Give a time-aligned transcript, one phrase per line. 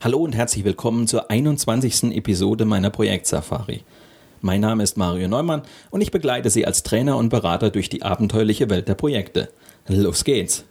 [0.00, 2.16] Hallo und herzlich willkommen zur 21.
[2.16, 3.82] Episode meiner Projektsafari.
[4.40, 8.04] Mein Name ist Mario Neumann und ich begleite Sie als Trainer und Berater durch die
[8.04, 9.48] abenteuerliche Welt der Projekte.
[9.88, 10.64] Los geht's!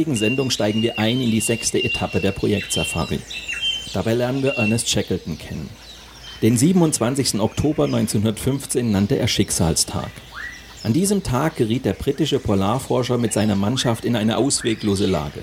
[0.00, 3.18] Heutigen Sendung steigen wir ein in die sechste Etappe der Projektsafari.
[3.92, 5.68] Dabei lernen wir Ernest Shackleton kennen.
[6.40, 7.38] Den 27.
[7.38, 10.10] Oktober 1915 nannte er Schicksalstag.
[10.84, 15.42] An diesem Tag geriet der britische Polarforscher mit seiner Mannschaft in eine ausweglose Lage.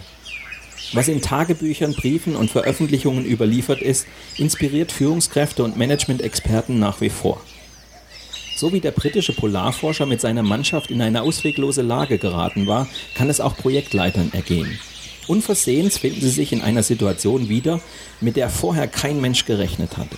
[0.93, 4.07] Was in Tagebüchern, Briefen und Veröffentlichungen überliefert ist,
[4.39, 7.39] inspiriert Führungskräfte und Management-Experten nach wie vor.
[8.57, 13.29] So wie der britische Polarforscher mit seiner Mannschaft in eine ausweglose Lage geraten war, kann
[13.29, 14.79] es auch Projektleitern ergehen.
[15.27, 17.81] Unversehens finden sie sich in einer Situation wieder,
[18.19, 20.17] mit der vorher kein Mensch gerechnet hatte.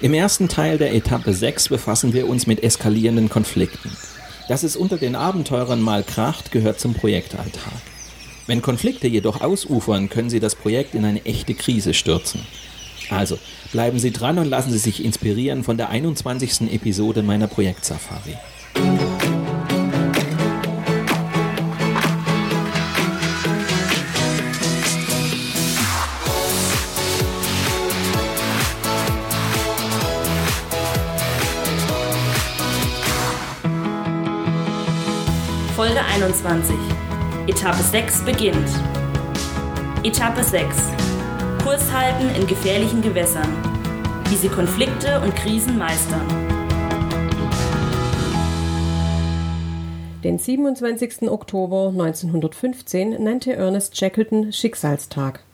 [0.00, 3.96] Im ersten Teil der Etappe 6 befassen wir uns mit eskalierenden Konflikten.
[4.48, 7.80] Dass es unter den Abenteurern mal kracht, gehört zum Projektalltag.
[8.48, 12.40] Wenn Konflikte jedoch ausufern, können sie das Projekt in eine echte Krise stürzen.
[13.10, 13.38] Also
[13.72, 16.72] bleiben Sie dran und lassen Sie sich inspirieren von der 21.
[16.72, 18.36] Episode meiner Projektsafari.
[35.74, 36.76] Folge 21.
[37.46, 38.68] Etappe 6 beginnt.
[40.04, 40.76] Etappe 6.
[41.62, 43.48] Kurs halten in gefährlichen Gewässern.
[44.30, 46.26] Wie sie Konflikte und Krisen meistern.
[50.24, 51.30] Den 27.
[51.30, 55.44] Oktober 1915 nannte Ernest Shackleton Schicksalstag.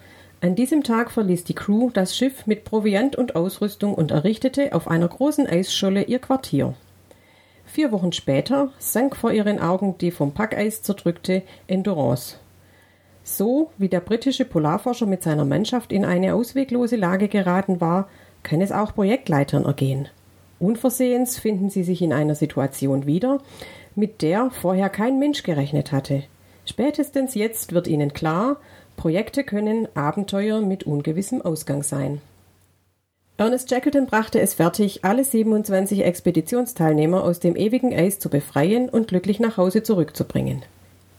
[0.41, 4.87] An diesem Tag verließ die Crew das Schiff mit Proviant und Ausrüstung und errichtete auf
[4.87, 6.75] einer großen Eisscholle ihr Quartier.
[7.65, 12.37] Vier Wochen später sank vor ihren Augen die vom Packeis zerdrückte Endurance.
[13.29, 18.09] So wie der britische Polarforscher mit seiner Mannschaft in eine ausweglose Lage geraten war,
[18.45, 20.09] kann es auch Projektleitern ergehen.
[20.61, 23.41] Unversehens finden sie sich in einer Situation wieder,
[23.97, 26.23] mit der vorher kein Mensch gerechnet hatte.
[26.67, 28.59] Spätestens jetzt wird ihnen klar,
[28.97, 32.21] Projekte können Abenteuer mit ungewissem Ausgang sein.
[33.39, 39.09] Ernest Shackleton brachte es fertig, alle 27 Expeditionsteilnehmer aus dem ewigen Eis zu befreien und
[39.09, 40.63] glücklich nach Hause zurückzubringen.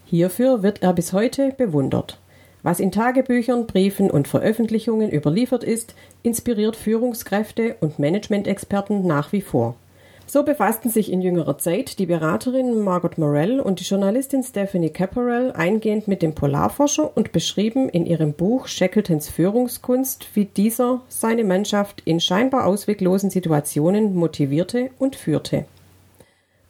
[0.09, 2.17] Hierfür wird er bis heute bewundert.
[2.63, 9.75] Was in Tagebüchern, Briefen und Veröffentlichungen überliefert ist, inspiriert Führungskräfte und Managementexperten nach wie vor.
[10.25, 15.51] So befassten sich in jüngerer Zeit die Beraterin Margot Morell und die Journalistin Stephanie Caporell
[15.51, 22.01] eingehend mit dem Polarforscher und beschrieben in ihrem Buch Shackletons Führungskunst, wie dieser seine Mannschaft
[22.05, 25.65] in scheinbar ausweglosen Situationen motivierte und führte.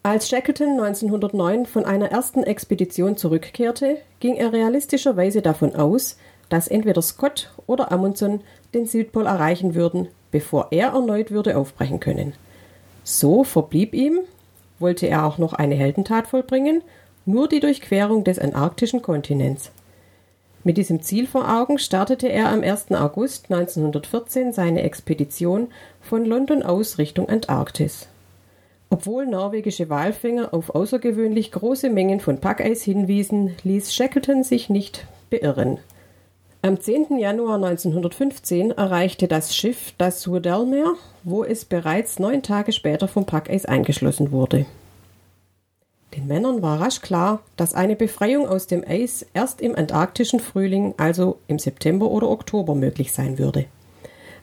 [0.08, 6.16] Als Shackleton 1909 von einer ersten Expedition zurückkehrte, ging er realistischerweise davon aus,
[6.48, 8.40] dass entweder Scott oder Amundsen
[8.74, 12.32] den Südpol erreichen würden, bevor er erneut würde aufbrechen können.
[13.04, 14.20] So verblieb ihm,
[14.80, 16.84] wollte er auch noch eine Heldentat vollbringen,
[17.26, 19.72] nur die Durchquerung des antarktischen Kontinents.
[20.64, 22.92] Mit diesem Ziel vor Augen startete er am 1.
[22.92, 25.68] August 1914 seine Expedition
[26.00, 28.08] von London aus Richtung Antarktis.
[28.90, 35.80] Obwohl norwegische Walfänger auf außergewöhnlich große Mengen von Packeis hinwiesen, ließ Shackleton sich nicht beirren.
[36.62, 37.20] Am 10.
[37.20, 40.94] Januar 1915 erreichte das Schiff das Sudelmeer,
[41.24, 44.66] wo es bereits neun Tage später vom Packeis eingeschlossen wurde.
[46.16, 50.96] Den Männern war rasch klar, dass eine Befreiung aus dem Eis erst im antarktischen Frühling,
[50.98, 53.66] also im September oder Oktober, möglich sein würde.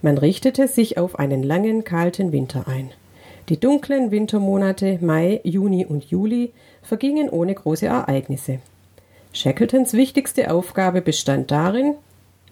[0.01, 2.91] Man richtete sich auf einen langen, kalten Winter ein.
[3.51, 6.53] Die dunklen Wintermonate Mai, Juni und Juli
[6.83, 8.61] vergingen ohne große Ereignisse.
[9.35, 11.95] Shackletons wichtigste Aufgabe bestand darin,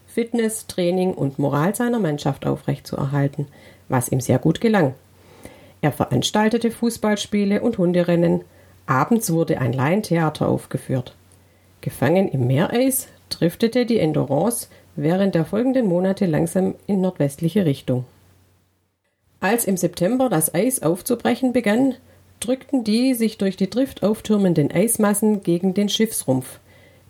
[0.07, 3.47] Fitness, Training und Moral seiner Mannschaft aufrechtzuerhalten,
[3.89, 4.93] was ihm sehr gut gelang.
[5.81, 8.43] Er veranstaltete Fußballspiele und Hunderennen,
[8.85, 11.15] abends wurde ein Laientheater aufgeführt.
[11.81, 18.05] Gefangen im Meereis driftete die Endurance während der folgenden Monate langsam in nordwestliche Richtung.
[19.43, 21.97] Als im September das Eis aufzubrechen begann,
[22.39, 26.61] drückten die sich durch die Drift auftürmenden Eismassen gegen den Schiffsrumpf.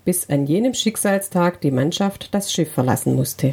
[0.07, 3.53] bis an jenem Schicksalstag die Mannschaft das Schiff verlassen musste.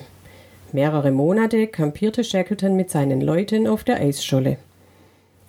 [0.72, 4.58] Mehrere Monate kampierte Shackleton mit seinen Leuten auf der Eisscholle.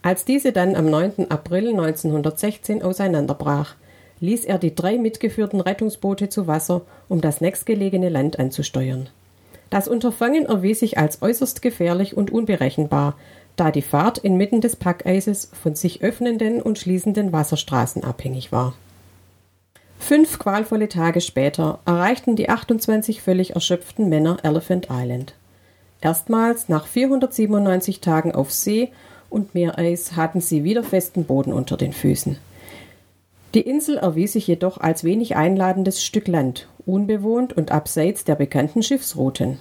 [0.03, 1.31] Als diese dann am 9.
[1.31, 3.77] April 1916 auseinanderbrach,
[4.19, 9.09] ließ er die drei mitgeführten Rettungsboote zu Wasser, um das nächstgelegene Land anzusteuern.
[9.71, 13.17] Das Unterfangen erwies sich als äußerst gefährlich und unberechenbar,
[13.57, 18.75] da die Fahrt inmitten des Packeises von sich öffnenden und schließenden Wasserstraßen abhängig war.
[19.99, 25.35] Fünf qualvolle Tage später erreichten die 28 völlig erschöpften Männer Elephant Island.
[26.01, 28.91] Erstmals nach 497 Tagen auf See
[29.29, 32.39] und Meereis hatten sie wieder festen Boden unter den Füßen.
[33.55, 38.83] Die Insel erwies sich jedoch als wenig einladendes Stück Land, unbewohnt und abseits der bekannten
[38.83, 39.59] Schiffsrouten.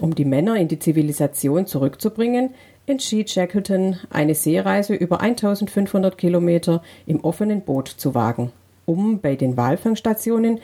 [0.00, 2.50] Um die Männer in die Zivilisation zurückzubringen,
[2.86, 8.52] entschied Shackleton, eine Seereise über 1500 Kilometer im offenen Boot zu wagen,
[8.86, 10.60] um bei den Walfangstationen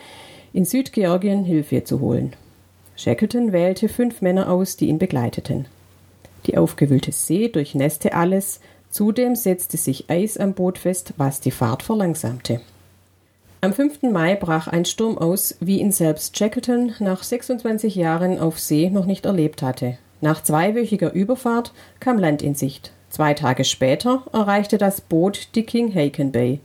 [0.52, 2.35] in Südgeorgien Hilfe zu holen.
[2.96, 5.67] Shackleton wählte fünf Männer aus, die ihn begleiteten.
[6.46, 8.61] Die aufgewühlte See durchnässte alles,
[8.94, 12.61] Zudem setzte sich Eis am Boot fest, was die Fahrt verlangsamte.
[13.64, 14.02] Am 5.
[14.02, 19.06] Mai brach ein Sturm aus, wie ihn selbst Shackleton nach 26 Jahren auf See noch
[19.06, 19.96] nicht erlebt hatte.
[20.20, 22.93] Nach zweiwöchiger Überfahrt kam Land in Sicht.
[23.08, 26.61] Zwei Tage später erreichte das Boot die King Haken Bay.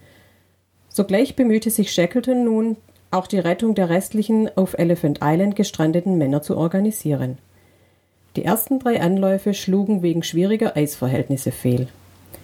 [0.90, 2.76] Sogleich bemühte sich Shackleton nun,
[3.12, 7.38] auch die Rettung der restlichen auf Elephant Island gestrandeten Männer zu organisieren.
[8.36, 11.88] Die ersten drei Anläufe schlugen wegen schwieriger Eisverhältnisse fehl.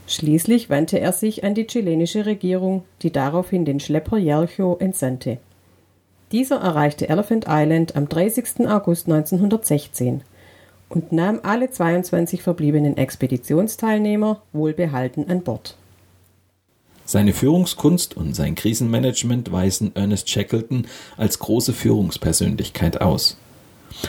[0.07, 5.39] Schließlich wandte er sich an die chilenische Regierung, die daraufhin den Schlepper Yercho entsandte.
[6.31, 8.67] Dieser erreichte Elephant Island am 30.
[8.67, 10.21] August 1916
[10.89, 15.75] und nahm alle 22 verbliebenen Expeditionsteilnehmer wohlbehalten an Bord.
[17.05, 20.87] Seine Führungskunst und sein Krisenmanagement weisen Ernest Shackleton
[21.17, 23.37] als große Führungspersönlichkeit aus.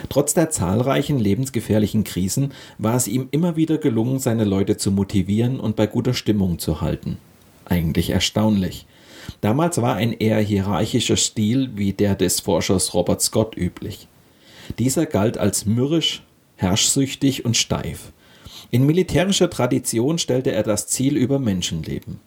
[0.08, 5.60] Trotz der zahlreichen lebensgefährlichen Krisen war es ihm immer wieder gelungen, seine Leute zu motivieren
[5.60, 7.18] und bei guter Stimmung zu halten.
[7.64, 8.86] Eigentlich erstaunlich.
[9.40, 14.08] Damals war ein eher hierarchischer Stil wie der des Forschers Robert Scott üblich.
[14.78, 16.22] Dieser galt als mürrisch,
[16.56, 18.12] herrschsüchtig und steif.
[18.70, 22.20] In militärischer Tradition stellte er das Ziel über Menschenleben.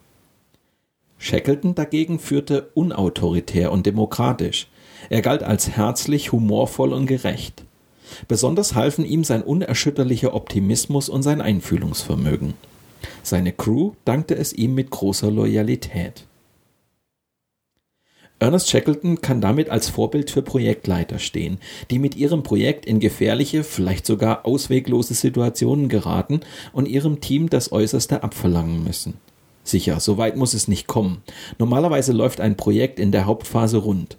[1.18, 4.68] Shackleton dagegen führte unautoritär und demokratisch.
[5.10, 7.64] Er galt als herzlich, humorvoll und gerecht.
[8.28, 12.54] Besonders halfen ihm sein unerschütterlicher Optimismus und sein Einfühlungsvermögen.
[13.24, 16.26] Seine Crew dankte es ihm mit großer Loyalität.
[18.42, 21.60] Ernest Shackleton kann damit als Vorbild für Projektleiter stehen,
[21.92, 26.40] die mit ihrem Projekt in gefährliche, vielleicht sogar ausweglose Situationen geraten
[26.72, 29.16] und ihrem Team das Äußerste abverlangen müssen.
[29.66, 31.22] Sicher, so weit muss es nicht kommen.
[31.58, 34.18] Normalerweise läuft ein Projekt in der Hauptphase rund.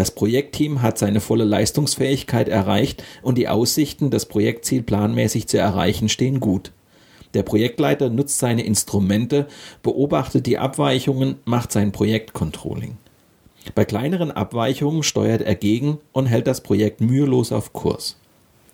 [0.00, 6.08] Das Projektteam hat seine volle Leistungsfähigkeit erreicht und die Aussichten, das Projektziel planmäßig zu erreichen,
[6.08, 6.72] stehen gut.
[7.34, 9.46] Der Projektleiter nutzt seine Instrumente,
[9.82, 12.96] beobachtet die Abweichungen, macht sein Projektcontrolling.
[13.74, 18.16] Bei kleineren Abweichungen steuert er gegen und hält das Projekt mühelos auf Kurs.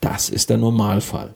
[0.01, 1.35] Das ist der Normalfall.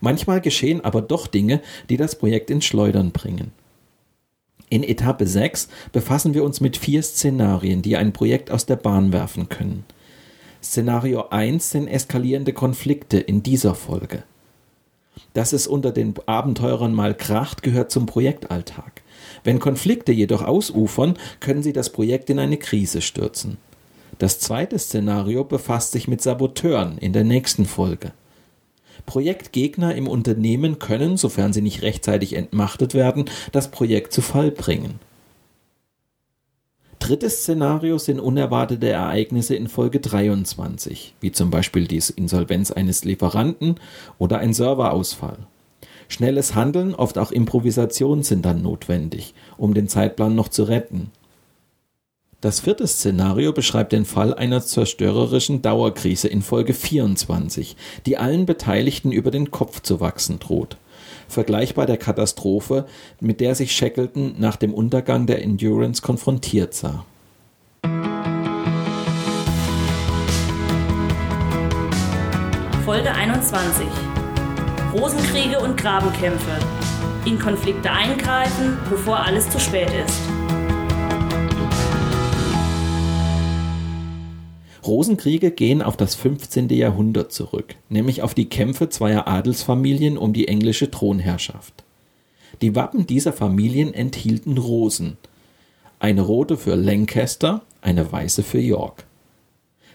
[0.00, 1.60] Manchmal geschehen aber doch Dinge,
[1.90, 3.52] die das Projekt ins Schleudern bringen.
[4.74, 9.12] In Etappe 6 befassen wir uns mit vier Szenarien, die ein Projekt aus der Bahn
[9.12, 9.84] werfen können.
[10.60, 14.24] Szenario 1 sind eskalierende Konflikte in dieser Folge.
[15.32, 19.02] Dass es unter den Abenteurern mal kracht, gehört zum Projektalltag.
[19.44, 23.58] Wenn Konflikte jedoch ausufern, können sie das Projekt in eine Krise stürzen.
[24.18, 28.10] Das zweite Szenario befasst sich mit Saboteuren in der nächsten Folge.
[29.06, 34.98] Projektgegner im Unternehmen können, sofern sie nicht rechtzeitig entmachtet werden, das Projekt zu Fall bringen.
[36.98, 43.74] Drittes Szenario sind unerwartete Ereignisse in Folge 23, wie zum Beispiel die Insolvenz eines Lieferanten
[44.18, 45.36] oder ein Serverausfall.
[46.08, 51.10] Schnelles Handeln, oft auch Improvisation sind dann notwendig, um den Zeitplan noch zu retten.
[52.44, 57.74] Das vierte Szenario beschreibt den Fall einer zerstörerischen Dauerkrise in Folge 24,
[58.04, 60.76] die allen Beteiligten über den Kopf zu wachsen droht.
[61.26, 62.84] Vergleichbar der Katastrophe,
[63.18, 67.06] mit der sich Shackleton nach dem Untergang der Endurance konfrontiert sah.
[72.84, 73.86] Folge 21
[74.92, 76.58] Rosenkriege und Grabenkämpfe.
[77.24, 80.33] In Konflikte eingreifen, bevor alles zu spät ist.
[84.86, 86.68] Rosenkriege gehen auf das 15.
[86.68, 91.84] Jahrhundert zurück, nämlich auf die Kämpfe zweier Adelsfamilien um die englische Thronherrschaft.
[92.60, 95.16] Die Wappen dieser Familien enthielten Rosen.
[95.98, 99.04] Eine rote für Lancaster, eine weiße für York.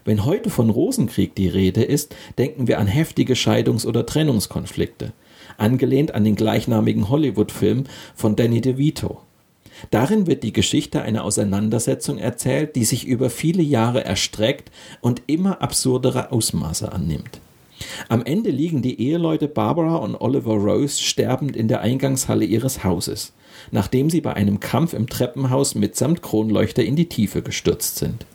[0.06, 5.14] Wenn heute von Rosenkrieg die Rede ist, denken wir an heftige Scheidungs- oder Trennungskonflikte,
[5.58, 7.84] angelehnt an den gleichnamigen Hollywood-Film
[8.16, 9.22] von Danny DeVito.
[9.92, 14.72] Darin wird die Geschichte einer Auseinandersetzung erzählt, die sich über viele Jahre erstreckt
[15.02, 17.40] und immer absurdere Ausmaße annimmt.
[18.10, 23.34] Am Ende liegen die Eheleute Barbara und Oliver Rose sterbend in der Eingangshalle ihres Hauses,
[23.72, 28.26] nachdem sie bei einem Kampf im Treppenhaus mitsamt Kronleuchter in die Tiefe gestürzt sind.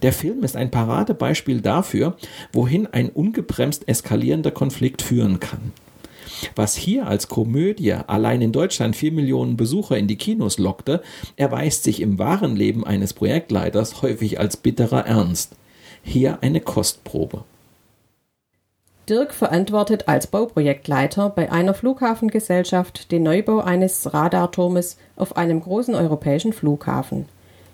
[0.00, 2.16] Der Film ist ein Paradebeispiel dafür,
[2.52, 5.72] wohin ein ungebremst eskalierender Konflikt führen kann.
[6.56, 11.02] Was hier als Komödie allein in Deutschland vier Millionen Besucher in die Kinos lockte,
[11.36, 15.52] erweist sich im wahren Leben eines Projektleiters häufig als bitterer Ernst.
[16.02, 17.44] Hier eine Kostprobe.
[19.08, 26.52] Dirk verantwortet als Bauprojektleiter bei einer Flughafengesellschaft den Neubau eines Radarturmes auf einem großen europäischen
[26.52, 27.26] Flughafen.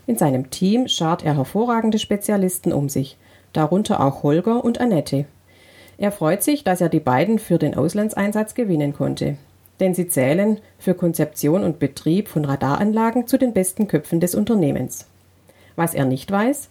[0.07, 3.19] In seinem Team schart er hervorragende Spezialisten um sich,
[3.53, 5.27] darunter auch Holger und Annette.
[5.99, 9.37] Er freut sich, dass er die beiden für den Auslandseinsatz gewinnen konnte.
[9.81, 15.07] Denn sie zählen für Konzeption und Betrieb von Radaranlagen zu den besten Köpfen des Unternehmens.
[15.77, 16.71] Was er nicht weiß,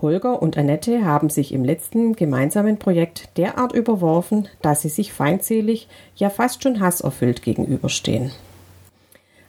[0.00, 5.88] Holger und Annette haben sich im letzten gemeinsamen Projekt derart überworfen, dass sie sich feindselig,
[6.14, 8.30] ja fast schon hasserfüllt gegenüberstehen.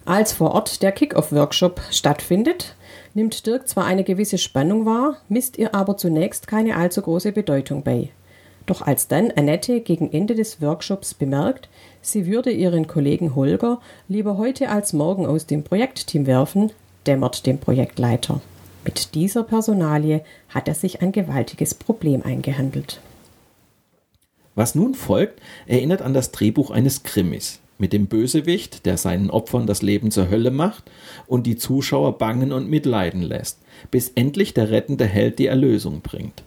[0.06, 2.76] Als vor Ort der Kick-Off-Workshop stattfindet,
[3.14, 7.84] nimmt Dirk zwar eine gewisse Spannung wahr, misst ihr aber zunächst keine allzu große Bedeutung
[7.84, 8.10] bei.
[8.70, 11.70] Doch als dann Annette gegen Ende des Workshops bemerkt,
[12.04, 16.72] sie würde ihren Kollegen Holger lieber heute als morgen aus dem Projektteam werfen,
[17.08, 18.42] dämmert dem Projektleiter.
[18.86, 23.02] Mit dieser Personalie hat er sich ein gewaltiges Problem eingehandelt.
[24.54, 29.66] Was nun folgt, erinnert an das Drehbuch eines Krimis mit dem Bösewicht, der seinen Opfern
[29.66, 30.84] das Leben zur Hölle macht
[31.26, 33.58] und die Zuschauer bangen und mitleiden lässt,
[33.90, 36.44] bis endlich der rettende Held die Erlösung bringt.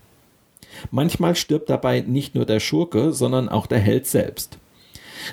[0.91, 4.59] Manchmal stirbt dabei nicht nur der Schurke, sondern auch der Held selbst.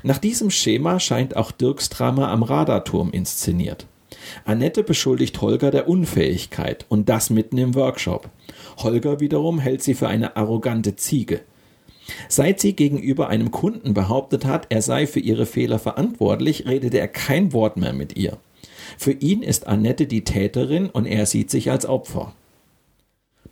[0.04, 3.88] Nach diesem Schema scheint auch Dirks Drama am Radarturm inszeniert.
[4.46, 8.30] Annette beschuldigt Holger der Unfähigkeit und das mitten im Workshop.
[8.78, 11.42] Holger wiederum hält sie für eine arrogante Ziege.
[12.28, 17.08] Seit sie gegenüber einem Kunden behauptet hat, er sei für ihre Fehler verantwortlich, redet er
[17.08, 18.38] kein Wort mehr mit ihr.
[18.98, 22.34] Für ihn ist Annette die Täterin und er sieht sich als Opfer.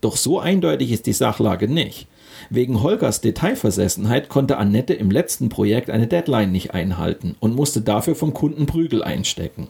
[0.02, 2.08] Doch so eindeutig ist die Sachlage nicht.
[2.50, 8.16] Wegen Holgers Detailversessenheit konnte Annette im letzten Projekt eine Deadline nicht einhalten und musste dafür
[8.16, 9.68] vom Kunden Prügel einstecken.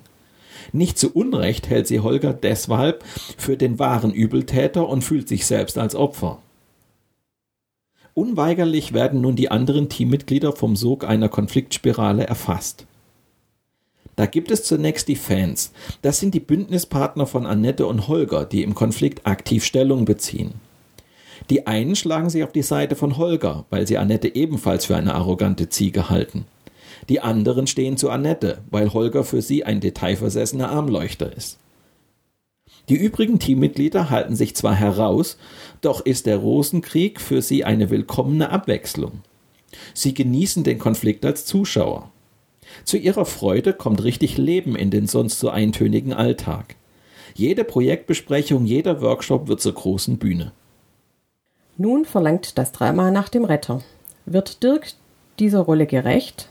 [0.74, 3.04] Nicht zu Unrecht hält sie Holger deshalb
[3.38, 6.40] für den wahren Übeltäter und fühlt sich selbst als Opfer.
[8.14, 12.86] Unweigerlich werden nun die anderen Teammitglieder vom Sog einer Konfliktspirale erfasst.
[14.18, 15.72] Da gibt es zunächst die Fans.
[16.02, 20.56] Das sind die Bündnispartner von Annette und Holger, die im Konflikt aktiv Stellung beziehen.
[21.52, 25.14] Die einen schlagen sich auf die Seite von Holger, weil sie Annette ebenfalls für eine
[25.14, 26.46] arrogante Ziege halten.
[27.10, 31.60] Die anderen stehen zu Annette, weil Holger für sie ein detailversessener Armleuchter ist.
[32.90, 35.38] Die übrigen Teammitglieder halten sich zwar heraus,
[35.82, 39.22] doch ist der Rosenkrieg für sie eine willkommene Abwechslung.
[39.94, 42.12] Sie genießen den Konflikt als Zuschauer.
[42.84, 46.76] Zu ihrer Freude kommt richtig Leben in den sonst so eintönigen Alltag.
[47.34, 50.52] Jede Projektbesprechung, jeder Workshop wird zur großen Bühne.
[51.78, 53.82] Nun verlangt das Drama nach dem Retter.
[54.26, 54.88] Wird Dirk
[55.40, 56.50] dieser Rolle gerecht?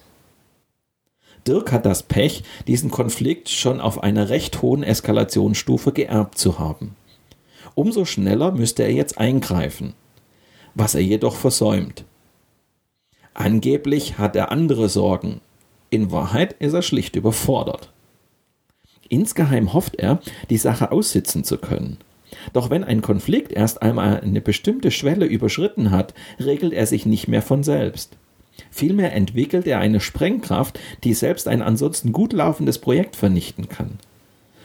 [1.47, 6.97] Dirk hat das Pech, diesen Konflikt schon auf einer recht hohen Eskalationsstufe geerbt zu haben.
[7.75, 9.95] Umso schneller müsste er jetzt eingreifen,
[10.75, 12.05] was er jedoch versäumt.
[13.35, 15.41] Angeblich hat er andere Sorgen,
[15.91, 17.93] in Wahrheit ist er schlicht überfordert.
[19.09, 21.99] Insgeheim hofft er, die Sache aussitzen zu können.
[22.53, 27.29] Doch wenn ein Konflikt erst einmal eine bestimmte Schwelle überschritten hat, regelt er sich nicht
[27.29, 28.17] mehr von selbst.
[28.71, 33.99] Vielmehr entwickelt er eine Sprengkraft, die selbst ein ansonsten gut laufendes Projekt vernichten kann.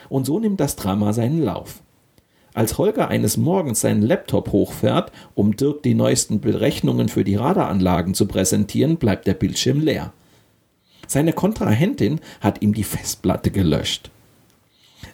[0.09, 1.81] Und so nimmt das Drama seinen Lauf.
[2.53, 8.13] Als Holger eines Morgens seinen Laptop hochfährt, um Dirk die neuesten Berechnungen für die Radaranlagen
[8.13, 10.11] zu präsentieren, bleibt der Bildschirm leer.
[11.07, 14.11] Seine Kontrahentin hat ihm die Festplatte gelöscht.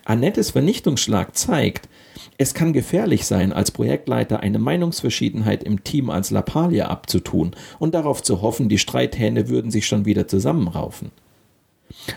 [0.04, 1.88] Annettes Vernichtungsschlag zeigt,
[2.36, 8.22] es kann gefährlich sein, als Projektleiter eine Meinungsverschiedenheit im Team als Lappalie abzutun und darauf
[8.22, 11.10] zu hoffen, die Streithähne würden sich schon wieder zusammenraufen.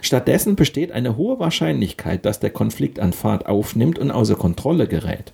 [0.01, 5.33] Stattdessen besteht eine hohe Wahrscheinlichkeit, dass der Konflikt an Fahrt aufnimmt und außer Kontrolle gerät.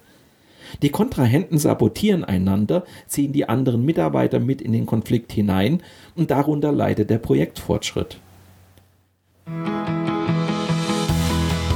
[0.81, 5.81] Die Kontrahenten sabotieren einander, ziehen die anderen Mitarbeiter mit in den Konflikt hinein
[6.15, 8.19] und darunter leidet der Projektfortschritt.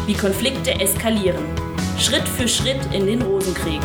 [0.06, 1.46] Wie Konflikte eskalieren.
[1.98, 3.80] Schritt für Schritt in den Rosenkrieg.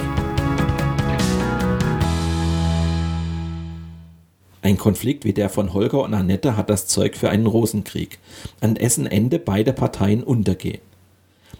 [4.62, 8.18] Ein Konflikt wie der von Holger und Annette hat das Zeug für einen Rosenkrieg,
[8.60, 10.80] an dessen Ende beide Parteien untergehen.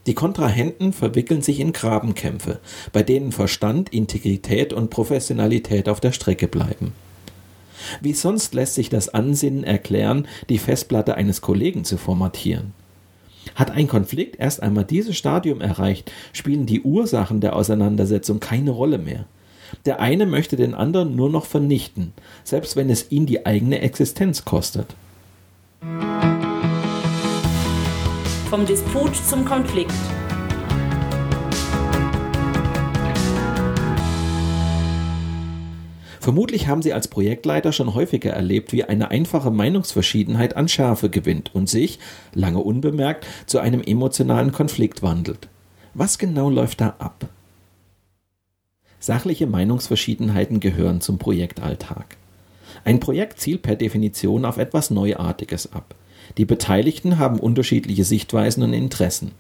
[0.07, 2.59] Die Kontrahenten verwickeln sich in Grabenkämpfe,
[2.93, 6.93] bei denen Verstand, Integrität und Professionalität auf der Strecke bleiben.
[8.01, 12.73] Wie sonst lässt sich das Ansinnen erklären, die Festplatte eines Kollegen zu formatieren?
[13.55, 18.99] Hat ein Konflikt erst einmal dieses Stadium erreicht, spielen die Ursachen der Auseinandersetzung keine Rolle
[18.99, 19.27] mehr.
[19.85, 22.13] Der eine möchte den anderen nur noch vernichten,
[22.45, 24.95] selbst wenn es ihn die eigene Existenz kostet.
[28.51, 29.93] Vom Disput zum Konflikt.
[36.27, 41.55] Vermutlich haben Sie als Projektleiter schon häufiger erlebt, wie eine einfache Meinungsverschiedenheit an Schärfe gewinnt
[41.55, 42.01] und sich,
[42.35, 45.49] lange unbemerkt, zu einem emotionalen Konflikt wandelt.
[45.95, 47.29] Was genau läuft da ab?
[48.99, 52.17] Sachliche Meinungsverschiedenheiten gehören zum Projektalltag.
[52.85, 55.95] Ein Projekt zielt per Definition auf etwas Neuartiges ab.
[56.39, 59.31] Die Beteiligten haben unterschiedliche Sichtweisen und Interessen.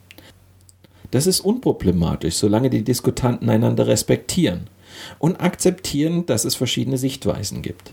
[1.10, 4.68] Das ist unproblematisch, solange die Diskutanten einander respektieren
[5.18, 7.92] und akzeptieren, dass es verschiedene Sichtweisen gibt.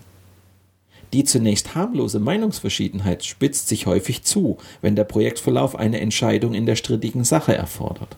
[1.13, 6.75] Die zunächst harmlose Meinungsverschiedenheit spitzt sich häufig zu, wenn der Projektverlauf eine Entscheidung in der
[6.75, 8.17] strittigen Sache erfordert.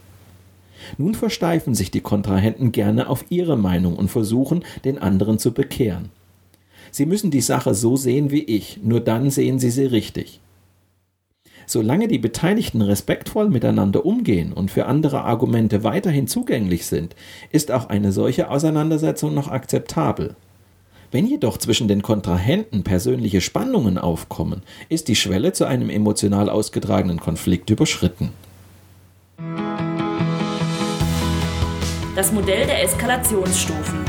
[0.97, 6.09] Nun versteifen sich die Kontrahenten gerne auf ihre Meinung und versuchen, den anderen zu bekehren.
[6.91, 10.39] Sie müssen die Sache so sehen wie ich, nur dann sehen sie sie richtig.
[11.67, 17.15] Solange die Beteiligten respektvoll miteinander umgehen und für andere Argumente weiterhin zugänglich sind,
[17.51, 20.35] ist auch eine solche Auseinandersetzung noch akzeptabel.
[21.11, 27.19] Wenn jedoch zwischen den Kontrahenten persönliche Spannungen aufkommen, ist die Schwelle zu einem emotional ausgetragenen
[27.19, 28.31] Konflikt überschritten.
[32.15, 34.04] Das Modell der Eskalationsstufen.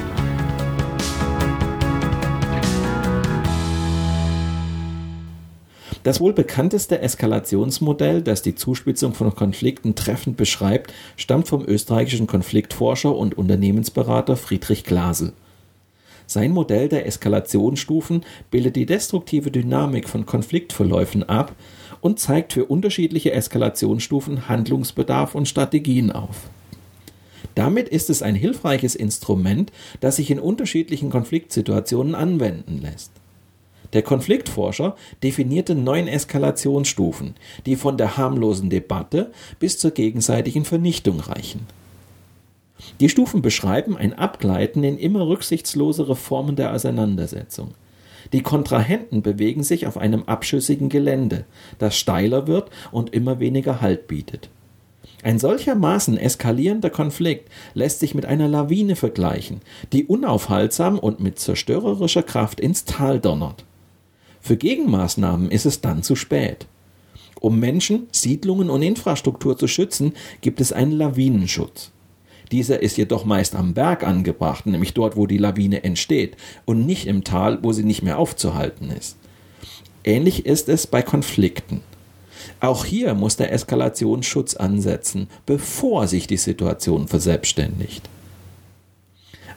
[6.07, 13.13] Das wohl bekannteste Eskalationsmodell, das die Zuspitzung von Konflikten treffend beschreibt, stammt vom österreichischen Konfliktforscher
[13.17, 15.33] und Unternehmensberater Friedrich Glasel.
[16.29, 21.57] Sein Modell der Eskalationsstufen bildet die destruktive Dynamik von Konfliktverläufen ab
[22.01, 26.51] und zeigt für unterschiedliche Eskalationsstufen Handlungsbedarf und Strategien auf.
[27.57, 33.11] Damit ist es ein hilfreiches Instrument, das sich in unterschiedlichen Konfliktsituationen anwenden lässt.
[33.97, 37.33] Der Konfliktforscher definierte neun Eskalationsstufen,
[37.65, 41.67] die von der harmlosen Debatte bis zur gegenseitigen Vernichtung reichen.
[43.01, 47.71] Die Stufen beschreiben ein Abgleiten in immer rücksichtslosere Formen der Auseinandersetzung.
[48.35, 51.47] Die Kontrahenten bewegen sich auf einem abschüssigen Gelände,
[51.79, 54.51] das steiler wird und immer weniger Halt bietet.
[55.23, 59.63] Ein solchermaßen eskalierender Konflikt lässt sich mit einer Lawine vergleichen,
[59.95, 63.65] die unaufhaltsam und mit zerstörerischer Kraft ins Tal donnert.
[64.47, 66.69] Für Gegenmaßnahmen ist es dann zu spät.
[67.41, 71.91] Um Menschen, Siedlungen und Infrastruktur zu schützen, gibt es einen Lawinenschutz.
[72.53, 77.09] Dieser ist jedoch meist am Berg angebracht, nämlich dort, wo die Lawine entsteht, und nicht
[77.09, 79.17] im Tal, wo sie nicht mehr aufzuhalten ist.
[80.05, 81.81] Ähnlich ist es bei Konflikten.
[82.61, 88.09] Auch hier muss der Eskalationsschutz ansetzen, bevor sich die Situation verselbstständigt.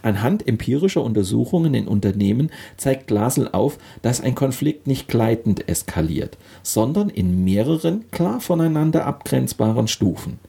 [0.02, 7.10] Anhand empirischer Untersuchungen in Unternehmen zeigt Glasel auf, dass ein Konflikt nicht gleitend eskaliert, sondern
[7.10, 10.40] in mehreren klar voneinander abgrenzbaren Stufen.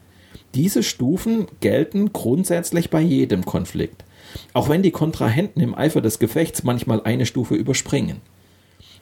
[0.54, 4.04] Diese Stufen gelten grundsätzlich bei jedem Konflikt,
[4.52, 8.20] auch wenn die Kontrahenten im Eifer des Gefechts manchmal eine Stufe überspringen.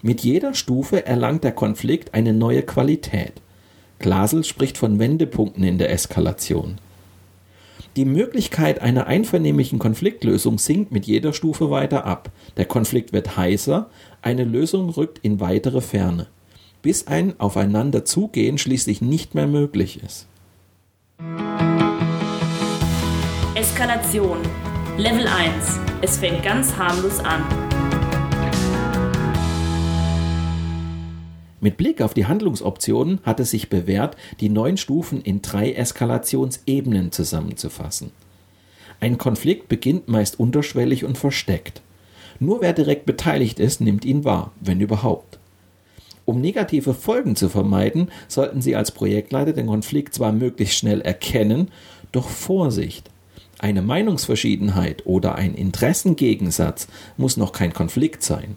[0.02, 3.32] Mit jeder Stufe erlangt der Konflikt eine neue Qualität.
[3.98, 6.76] Glasel spricht von Wendepunkten in der Eskalation.
[7.98, 12.30] Die Möglichkeit einer einvernehmlichen Konfliktlösung sinkt mit jeder Stufe weiter ab.
[12.56, 13.90] Der Konflikt wird heißer,
[14.22, 16.28] eine Lösung rückt in weitere Ferne,
[16.80, 20.28] bis ein Aufeinanderzugehen schließlich nicht mehr möglich ist.
[23.56, 24.38] Eskalation.
[24.96, 25.80] Level 1.
[26.00, 27.67] Es fängt ganz harmlos an.
[31.61, 37.11] Mit Blick auf die Handlungsoptionen hat es sich bewährt, die neun Stufen in drei Eskalationsebenen
[37.11, 38.12] zusammenzufassen.
[39.01, 41.83] Ein Konflikt beginnt meist unterschwellig und versteckt.
[42.40, 45.38] Nur wer direkt beteiligt ist, nimmt ihn wahr, wenn überhaupt.
[46.25, 51.71] Um negative Folgen zu vermeiden, sollten Sie als Projektleiter den Konflikt zwar möglichst schnell erkennen,
[52.12, 53.11] doch Vorsicht!
[53.59, 58.57] Eine Meinungsverschiedenheit oder ein Interessengegensatz muss noch kein Konflikt sein.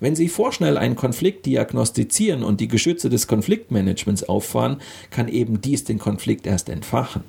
[0.00, 5.84] Wenn Sie vorschnell einen Konflikt diagnostizieren und die Geschütze des Konfliktmanagements auffahren, kann eben dies
[5.84, 7.22] den Konflikt erst entfachen.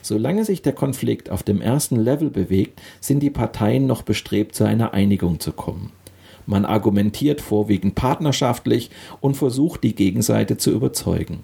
[0.00, 4.62] Solange sich der Konflikt auf dem ersten Level bewegt, sind die Parteien noch bestrebt, zu
[4.62, 5.90] einer Einigung zu kommen.
[6.46, 11.40] Man argumentiert vorwiegend partnerschaftlich und versucht, die Gegenseite zu überzeugen.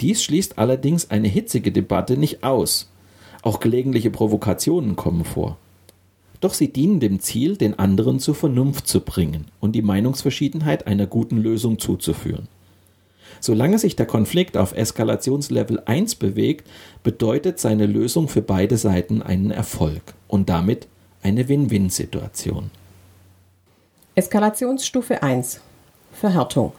[0.00, 2.88] Dies schließt allerdings eine hitzige Debatte nicht aus.
[3.42, 5.58] Auch gelegentliche Provokationen kommen vor.
[6.42, 11.06] Doch sie dienen dem Ziel, den anderen zur Vernunft zu bringen und die Meinungsverschiedenheit einer
[11.06, 12.48] guten Lösung zuzuführen.
[13.38, 16.68] Solange sich der Konflikt auf Eskalationslevel 1 bewegt,
[17.04, 20.88] bedeutet seine Lösung für beide Seiten einen Erfolg und damit
[21.22, 22.72] eine Win-Win-Situation.
[24.16, 25.60] Eskalationsstufe 1
[26.12, 26.72] Verhärtung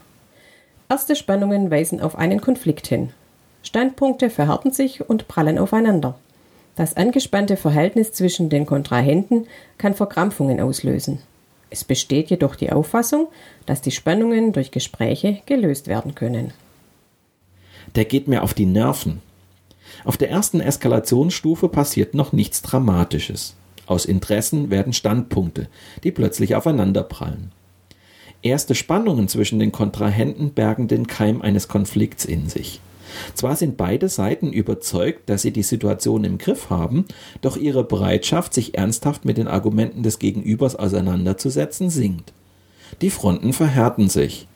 [0.89, 3.11] Erste Spannungen weisen auf einen Konflikt hin.
[3.63, 6.15] Standpunkte verhärten sich und prallen aufeinander.
[6.75, 11.19] Das angespannte Verhältnis zwischen den Kontrahenten kann Verkrampfungen auslösen.
[11.69, 13.27] Es besteht jedoch die Auffassung,
[13.65, 16.53] dass die Spannungen durch Gespräche gelöst werden können.
[17.95, 19.21] Der geht mir auf die Nerven.
[20.03, 23.55] Auf der ersten Eskalationsstufe passiert noch nichts Dramatisches.
[23.85, 25.67] Aus Interessen werden Standpunkte,
[26.03, 27.51] die plötzlich aufeinanderprallen.
[28.41, 32.81] Erste Spannungen zwischen den Kontrahenten bergen den Keim eines Konflikts in sich.
[33.33, 37.05] Zwar sind beide Seiten überzeugt, dass sie die Situation im Griff haben,
[37.41, 42.33] doch ihre Bereitschaft, sich ernsthaft mit den Argumenten des Gegenübers auseinanderzusetzen, sinkt.
[43.01, 44.47] Die Fronten verhärten sich.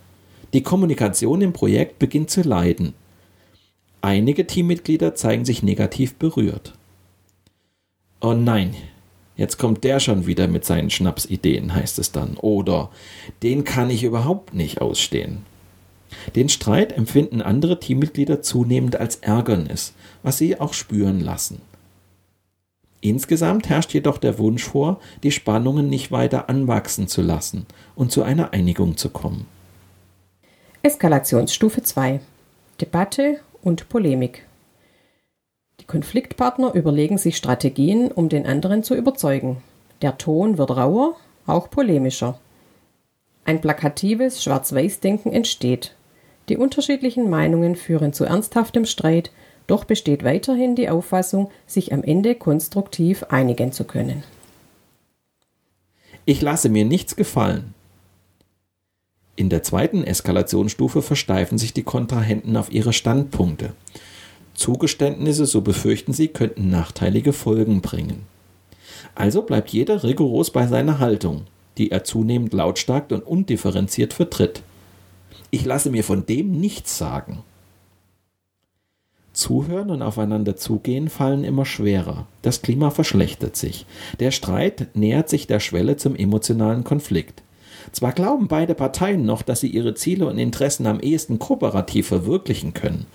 [0.54, 2.94] Die Kommunikation im Projekt beginnt zu leiden.
[4.02, 6.74] Einige Teammitglieder zeigen sich negativ berührt.
[8.22, 8.74] Oh nein,
[9.36, 12.38] jetzt kommt der schon wieder mit seinen Schnapsideen, heißt es dann.
[12.38, 12.90] Oder
[13.44, 15.46] den kann ich überhaupt nicht ausstehen.
[16.36, 19.94] Den Streit empfinden andere Teammitglieder zunehmend als Ärgernis,
[20.24, 21.62] was sie auch spüren lassen.
[23.02, 27.66] Insgesamt herrscht jedoch der Wunsch vor, die Spannungen nicht weiter anwachsen zu lassen
[27.96, 29.46] und zu einer Einigung zu kommen.
[30.82, 32.20] Eskalationsstufe 2
[32.82, 34.46] Debatte und Polemik
[35.80, 39.58] Die Konfliktpartner überlegen sich Strategien, um den anderen zu überzeugen.
[40.02, 41.16] Der Ton wird rauer,
[41.46, 42.40] auch polemischer.
[43.46, 45.96] Ein plakatives Schwarz-Weiß-Denken entsteht.
[46.50, 49.32] Die unterschiedlichen Meinungen führen zu ernsthaftem Streit,
[49.68, 54.24] doch besteht weiterhin die Auffassung, sich am Ende konstruktiv einigen zu können.
[56.26, 57.74] Ich lasse mir nichts gefallen.
[59.36, 63.74] In der zweiten Eskalationsstufe versteifen sich die Kontrahenten auf ihre Standpunkte.
[64.56, 68.24] Zugeständnisse, so befürchten sie, könnten nachteilige Folgen bringen.
[69.14, 71.44] Also bleibt jeder rigoros bei seiner Haltung,
[71.78, 74.64] die er zunehmend lautstark und undifferenziert vertritt.
[75.52, 77.44] Ich lasse mir von dem nichts sagen.
[79.34, 82.26] Zuhören und aufeinander zugehen fallen immer schwerer.
[82.42, 83.86] Das Klima verschlechtert sich.
[84.20, 87.44] Der Streit nähert sich der Schwelle zum emotionalen Konflikt.
[87.92, 92.74] Zwar glauben beide Parteien noch, dass sie ihre Ziele und Interessen am ehesten kooperativ verwirklichen
[92.74, 93.06] können,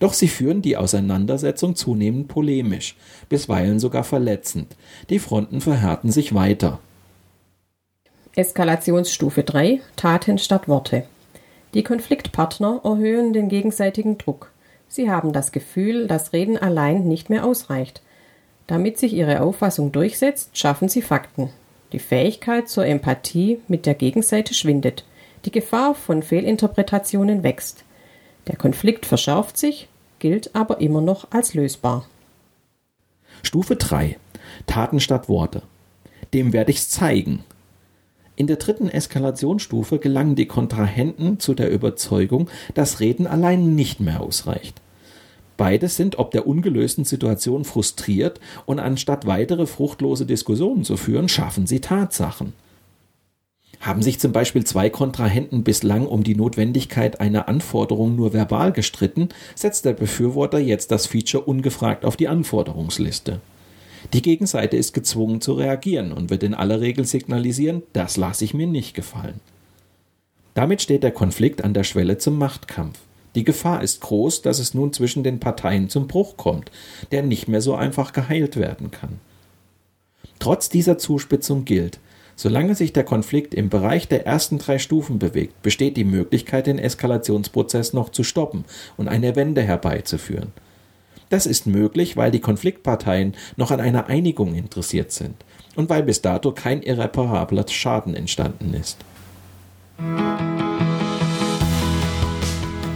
[0.00, 2.96] doch sie führen die Auseinandersetzung zunehmend polemisch,
[3.28, 4.76] bisweilen sogar verletzend.
[5.08, 6.78] Die Fronten verhärten sich weiter.
[8.34, 11.04] Eskalationsstufe 3 Taten statt Worte.
[11.74, 14.50] Die Konfliktpartner erhöhen den gegenseitigen Druck.
[14.88, 18.00] Sie haben das Gefühl, dass Reden allein nicht mehr ausreicht.
[18.66, 21.50] Damit sich ihre Auffassung durchsetzt, schaffen sie Fakten.
[21.92, 25.04] Die Fähigkeit zur Empathie mit der Gegenseite schwindet.
[25.44, 27.84] Die Gefahr von Fehlinterpretationen wächst.
[28.46, 32.06] Der Konflikt verschärft sich, gilt aber immer noch als lösbar.
[33.42, 34.16] Stufe 3.
[34.66, 35.62] Taten statt Worte.
[36.34, 37.44] Dem werde ich's zeigen.
[38.38, 44.20] In der dritten Eskalationsstufe gelangen die Kontrahenten zu der Überzeugung, dass Reden allein nicht mehr
[44.20, 44.80] ausreicht.
[45.56, 51.66] Beide sind ob der ungelösten Situation frustriert und anstatt weitere fruchtlose Diskussionen zu führen, schaffen
[51.66, 52.52] sie Tatsachen.
[53.80, 59.30] Haben sich zum Beispiel zwei Kontrahenten bislang um die Notwendigkeit einer Anforderung nur verbal gestritten,
[59.56, 63.40] setzt der Befürworter jetzt das Feature ungefragt auf die Anforderungsliste.
[64.12, 68.54] Die Gegenseite ist gezwungen zu reagieren und wird in aller Regel signalisieren, das lasse ich
[68.54, 69.40] mir nicht gefallen.
[70.54, 72.98] Damit steht der Konflikt an der Schwelle zum Machtkampf.
[73.34, 76.70] Die Gefahr ist groß, dass es nun zwischen den Parteien zum Bruch kommt,
[77.12, 79.20] der nicht mehr so einfach geheilt werden kann.
[80.38, 82.00] Trotz dieser Zuspitzung gilt,
[82.34, 86.78] solange sich der Konflikt im Bereich der ersten drei Stufen bewegt, besteht die Möglichkeit, den
[86.78, 88.64] Eskalationsprozess noch zu stoppen
[88.96, 90.52] und eine Wende herbeizuführen.
[91.30, 95.34] Das ist möglich, weil die Konfliktparteien noch an einer Einigung interessiert sind
[95.76, 98.98] und weil bis dato kein irreparabler Schaden entstanden ist.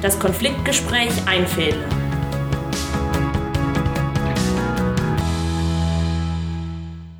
[0.01, 1.85] Das Konfliktgespräch einfädeln.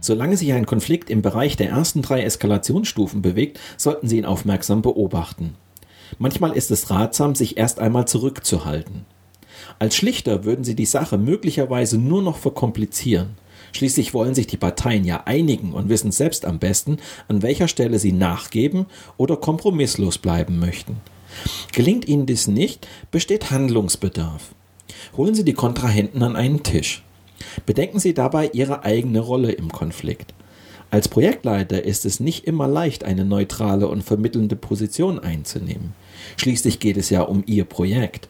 [0.01, 4.83] Solange sich ein Konflikt im Bereich der ersten drei Eskalationsstufen bewegt, sollten Sie ihn aufmerksam
[4.83, 5.55] beobachten.
[6.19, 9.07] Manchmal ist es ratsam, sich erst einmal zurückzuhalten.
[9.79, 13.37] Als Schlichter würden sie die Sache möglicherweise nur noch verkomplizieren.
[13.73, 17.99] Schließlich wollen sich die Parteien ja einigen und wissen selbst am besten, an welcher Stelle
[17.99, 21.01] sie nachgeben oder kompromisslos bleiben möchten.
[21.73, 24.55] Gelingt ihnen dies nicht, besteht Handlungsbedarf.
[25.17, 27.03] Holen Sie die Kontrahenten an einen Tisch.
[27.67, 30.35] Bedenken Sie dabei Ihre eigene Rolle im Konflikt.
[30.91, 35.95] Als Projektleiter ist es nicht immer leicht, eine neutrale und vermittelnde Position einzunehmen.
[36.37, 38.29] Schließlich geht es ja um Ihr Projekt.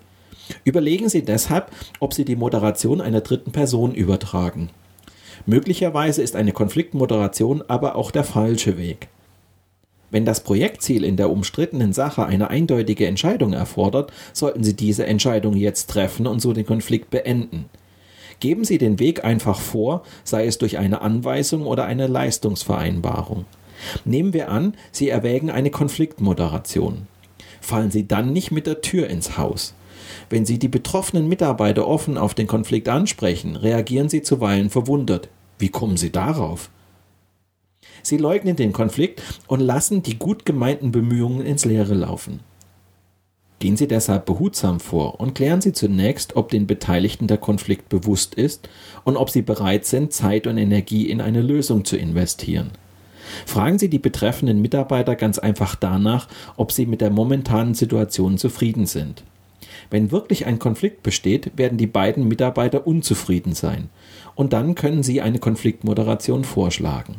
[0.65, 4.71] Überlegen Sie deshalb, ob Sie die Moderation einer dritten Person übertragen.
[5.47, 9.09] Möglicherweise ist eine Konfliktmoderation aber auch der falsche Weg.
[10.11, 15.57] Wenn das Projektziel in der umstrittenen Sache eine eindeutige Entscheidung erfordert, sollten Sie diese Entscheidung
[15.57, 17.65] jetzt treffen und so den Konflikt beenden.
[18.39, 23.47] Geben Sie den Weg einfach vor, sei es durch eine Anweisung oder eine Leistungsvereinbarung.
[24.05, 27.07] Nehmen wir an, Sie erwägen eine Konfliktmoderation.
[27.61, 29.75] Fallen Sie dann nicht mit der Tür ins Haus.
[30.31, 35.29] Wenn Sie die betroffenen Mitarbeiter offen auf den Konflikt ansprechen, reagieren sie zuweilen verwundert.
[35.59, 36.71] Wie kommen Sie darauf?
[38.03, 42.41] Sie leugnen den Konflikt und lassen die gut gemeinten Bemühungen ins Leere laufen.
[43.61, 48.35] Gehen Sie deshalb behutsam vor und klären Sie zunächst, ob den Beteiligten der Konflikt bewusst
[48.35, 48.69] ist
[49.05, 52.73] und ob sie bereit sind, Zeit und Energie in eine Lösung zu investieren.
[53.47, 58.87] Fragen Sie die betreffenden Mitarbeiter ganz einfach danach, ob sie mit der momentanen Situation zufrieden
[58.87, 59.23] sind.
[59.91, 63.89] Wenn wirklich ein Konflikt besteht, werden die beiden Mitarbeiter unzufrieden sein.
[64.35, 67.17] Und dann können Sie eine Konfliktmoderation vorschlagen.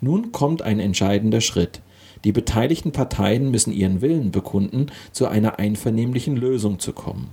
[0.00, 1.80] Nun kommt ein entscheidender Schritt.
[2.24, 7.28] Die beteiligten Parteien müssen ihren Willen bekunden, zu einer einvernehmlichen Lösung zu kommen.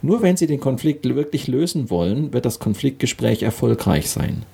[0.00, 4.44] Nur wenn sie den Konflikt wirklich lösen wollen, wird das Konfliktgespräch erfolgreich sein.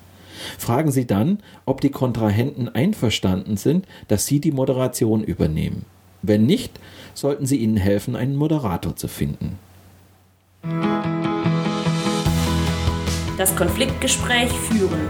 [0.56, 5.84] Fragen Sie dann, ob die Kontrahenten einverstanden sind, dass Sie die Moderation übernehmen.
[6.22, 6.78] Wenn nicht,
[7.14, 9.58] sollten Sie ihnen helfen, einen Moderator zu finden.
[13.36, 15.00] Das Konfliktgespräch führen.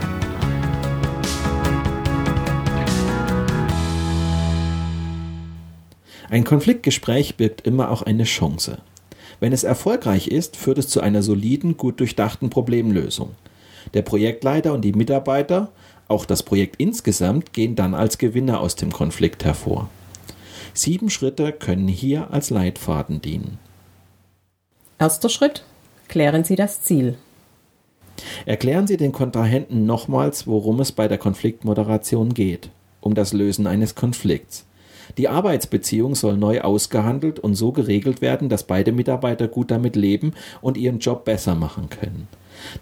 [6.31, 8.79] Ein Konfliktgespräch birgt immer auch eine Chance.
[9.40, 13.31] Wenn es erfolgreich ist, führt es zu einer soliden, gut durchdachten Problemlösung.
[13.94, 15.71] Der Projektleiter und die Mitarbeiter,
[16.07, 19.88] auch das Projekt insgesamt, gehen dann als Gewinner aus dem Konflikt hervor.
[20.74, 23.59] Sieben Schritte können hier als Leitfaden dienen.
[24.98, 25.64] Erster Schritt.
[26.09, 27.16] Klären Sie das Ziel.
[28.46, 32.70] Erklären Sie den Kontrahenten nochmals, worum es bei der Konfliktmoderation geht.
[33.00, 34.66] Um das Lösen eines Konflikts.
[35.16, 40.35] Die Arbeitsbeziehung soll neu ausgehandelt und so geregelt werden, dass beide Mitarbeiter gut damit leben
[40.61, 42.28] und ihren Job besser machen können.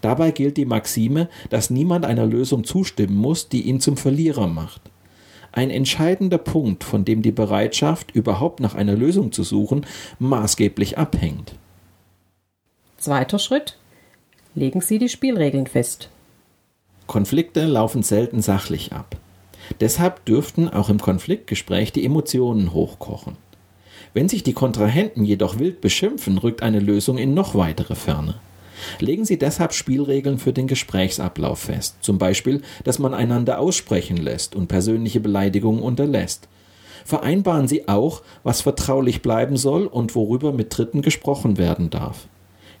[0.01, 4.81] Dabei gilt die Maxime, dass niemand einer Lösung zustimmen muss, die ihn zum Verlierer macht
[5.57, 9.87] ein entscheidender Punkt, von dem die Bereitschaft, überhaupt nach einer Lösung zu suchen,
[10.19, 11.55] maßgeblich abhängt.
[12.97, 13.77] Zweiter Schritt.
[14.53, 16.09] Legen Sie die Spielregeln fest.
[17.07, 19.17] Konflikte laufen selten sachlich ab.
[19.79, 23.35] Deshalb dürften auch im Konfliktgespräch die Emotionen hochkochen.
[24.13, 28.35] Wenn sich die Kontrahenten jedoch wild beschimpfen, rückt eine Lösung in noch weitere Ferne.
[28.99, 34.55] Legen Sie deshalb Spielregeln für den Gesprächsablauf fest, zum Beispiel, dass man einander aussprechen lässt
[34.55, 36.47] und persönliche Beleidigungen unterlässt.
[37.05, 42.27] Vereinbaren Sie auch, was vertraulich bleiben soll und worüber mit Dritten gesprochen werden darf.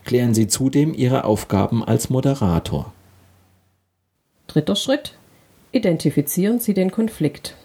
[0.03, 2.93] Klären Sie zudem Ihre Aufgaben als Moderator.
[4.47, 5.13] Dritter Schritt.
[5.71, 7.55] Identifizieren Sie den Konflikt.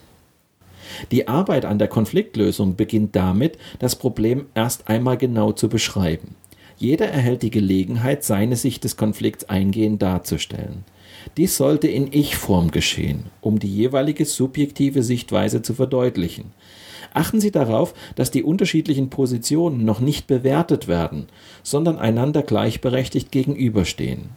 [1.10, 6.34] Die Arbeit an der Konfliktlösung beginnt damit, das Problem erst einmal genau zu beschreiben.
[6.76, 10.84] Jeder erhält die Gelegenheit, seine Sicht des Konflikts eingehend darzustellen.
[11.36, 16.52] Dies sollte in Ich-Form geschehen, um die jeweilige subjektive Sichtweise zu verdeutlichen.
[17.14, 21.26] Achten Sie darauf, dass die unterschiedlichen Positionen noch nicht bewertet werden,
[21.62, 24.30] sondern einander gleichberechtigt gegenüberstehen.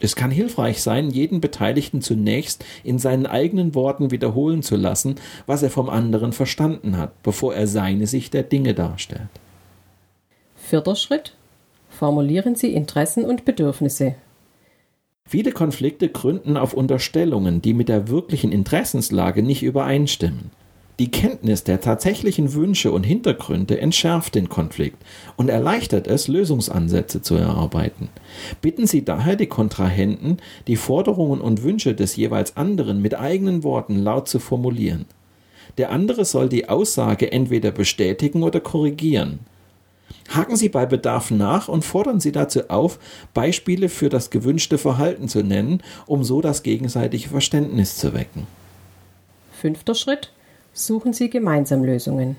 [0.00, 5.62] Es kann hilfreich sein, jeden Beteiligten zunächst in seinen eigenen Worten wiederholen zu lassen, was
[5.62, 9.28] er vom anderen verstanden hat, bevor er seine Sicht der Dinge darstellt.
[10.54, 11.34] Vierter Schritt
[11.98, 14.14] Formulieren Sie Interessen und Bedürfnisse.
[15.28, 20.52] Viele Konflikte gründen auf Unterstellungen, die mit der wirklichen Interessenslage nicht übereinstimmen.
[21.00, 24.98] Die Kenntnis der tatsächlichen Wünsche und Hintergründe entschärft den Konflikt
[25.34, 28.10] und erleichtert es, Lösungsansätze zu erarbeiten.
[28.60, 30.36] Bitten Sie daher die Kontrahenten,
[30.68, 35.06] die Forderungen und Wünsche des jeweils anderen mit eigenen Worten laut zu formulieren.
[35.78, 39.40] Der andere soll die Aussage entweder bestätigen oder korrigieren.
[40.28, 42.98] Haken Sie bei Bedarf nach und fordern Sie dazu auf,
[43.34, 48.46] Beispiele für das gewünschte Verhalten zu nennen, um so das gegenseitige Verständnis zu wecken.
[49.52, 50.32] Fünfter Schritt.
[50.72, 52.36] Suchen Sie gemeinsam Lösungen.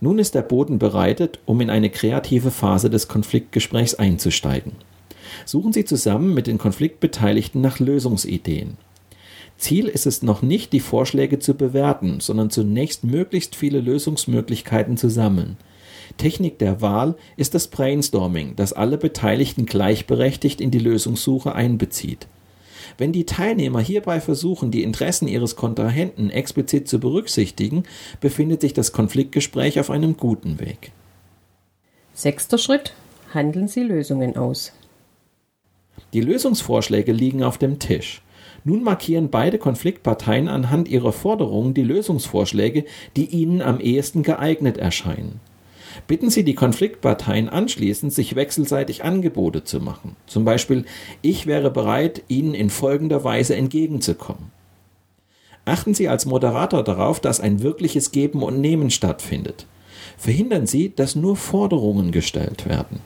[0.00, 4.72] Nun ist der Boden bereitet, um in eine kreative Phase des Konfliktgesprächs einzusteigen.
[5.46, 8.76] Suchen Sie zusammen mit den Konfliktbeteiligten nach Lösungsideen.
[9.56, 15.08] Ziel ist es noch nicht, die Vorschläge zu bewerten, sondern zunächst möglichst viele Lösungsmöglichkeiten zu
[15.08, 15.56] sammeln.
[16.16, 22.26] Technik der Wahl ist das Brainstorming, das alle Beteiligten gleichberechtigt in die Lösungssuche einbezieht.
[22.98, 27.84] Wenn die Teilnehmer hierbei versuchen, die Interessen ihres Kontrahenten explizit zu berücksichtigen,
[28.20, 30.92] befindet sich das Konfliktgespräch auf einem guten Weg.
[32.12, 32.94] Sechster Schritt.
[33.32, 34.72] Handeln Sie Lösungen aus.
[36.12, 38.22] Die Lösungsvorschläge liegen auf dem Tisch.
[38.62, 42.84] Nun markieren beide Konfliktparteien anhand ihrer Forderungen die Lösungsvorschläge,
[43.16, 45.40] die ihnen am ehesten geeignet erscheinen.
[46.06, 50.16] Bitten Sie die Konfliktparteien anschließend, sich wechselseitig Angebote zu machen.
[50.26, 50.84] Zum Beispiel,
[51.22, 54.50] ich wäre bereit, Ihnen in folgender Weise entgegenzukommen.
[55.64, 59.66] Achten Sie als Moderator darauf, dass ein wirkliches Geben und Nehmen stattfindet.
[60.18, 63.00] Verhindern Sie, dass nur Forderungen gestellt werden.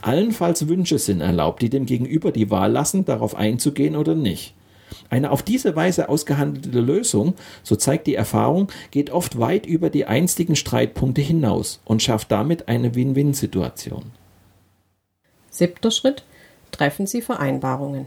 [0.00, 4.54] Allenfalls Wünsche sind erlaubt, die dem Gegenüber die Wahl lassen, darauf einzugehen oder nicht.
[5.10, 10.06] Eine auf diese Weise ausgehandelte Lösung, so zeigt die Erfahrung, geht oft weit über die
[10.06, 14.04] einstigen Streitpunkte hinaus und schafft damit eine Win-Win-Situation.
[15.50, 16.24] Siebter Schritt.
[16.70, 18.06] Treffen Sie Vereinbarungen.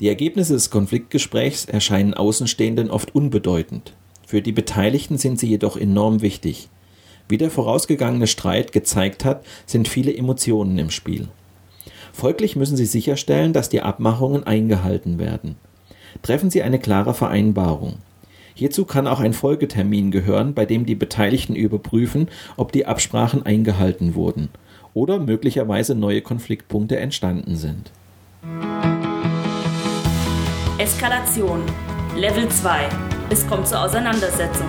[0.00, 3.94] Die Ergebnisse des Konfliktgesprächs erscheinen Außenstehenden oft unbedeutend.
[4.26, 6.68] Für die Beteiligten sind sie jedoch enorm wichtig.
[7.28, 11.28] Wie der vorausgegangene Streit gezeigt hat, sind viele Emotionen im Spiel.
[12.12, 15.56] Folglich müssen Sie sicherstellen, dass die Abmachungen eingehalten werden.
[16.22, 17.96] Treffen Sie eine klare Vereinbarung.
[18.54, 24.14] Hierzu kann auch ein Folgetermin gehören, bei dem die Beteiligten überprüfen, ob die Absprachen eingehalten
[24.14, 24.48] wurden
[24.94, 27.92] oder möglicherweise neue Konfliktpunkte entstanden sind.
[30.78, 31.60] Eskalation
[32.16, 32.88] Level 2.
[33.28, 34.68] Es kommt zur Auseinandersetzung.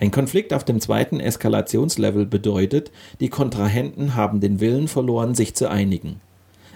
[0.00, 5.68] Ein Konflikt auf dem zweiten Eskalationslevel bedeutet, die Kontrahenten haben den Willen verloren, sich zu
[5.68, 6.22] einigen.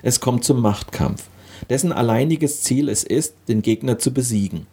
[0.07, 1.31] Es kommt zum Machtkampf,
[1.71, 4.67] dessen alleiniges Ziel es ist, den Gegner zu besiegen.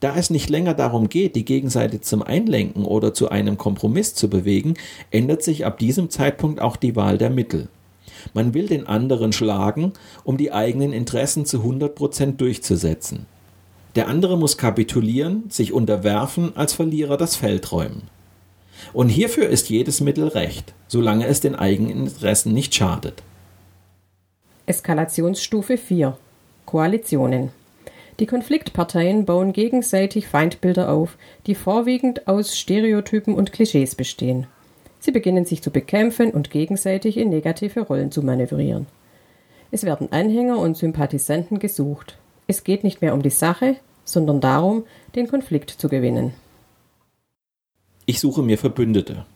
[0.00, 4.28] Da es nicht länger darum geht, die Gegenseite zum Einlenken oder zu einem Kompromiss zu
[4.28, 4.74] bewegen,
[5.10, 7.68] ändert sich ab diesem Zeitpunkt auch die Wahl der Mittel.
[8.34, 13.24] Man will den anderen schlagen, um die eigenen Interessen zu 100 Prozent durchzusetzen.
[13.94, 18.02] Der andere muss kapitulieren, sich unterwerfen, als Verlierer das Feld räumen.
[18.92, 23.22] Und hierfür ist jedes Mittel recht, solange es den eigenen Interessen nicht schadet.
[24.68, 26.18] Eskalationsstufe 4
[26.64, 27.50] Koalitionen
[28.18, 34.48] Die Konfliktparteien bauen gegenseitig Feindbilder auf, die vorwiegend aus Stereotypen und Klischees bestehen.
[34.98, 38.88] Sie beginnen sich zu bekämpfen und gegenseitig in negative Rollen zu manövrieren.
[39.70, 42.18] Es werden Anhänger und Sympathisanten gesucht.
[42.48, 44.82] Es geht nicht mehr um die Sache, sondern darum,
[45.14, 46.32] den Konflikt zu gewinnen.
[48.04, 49.26] Ich suche mir Verbündete.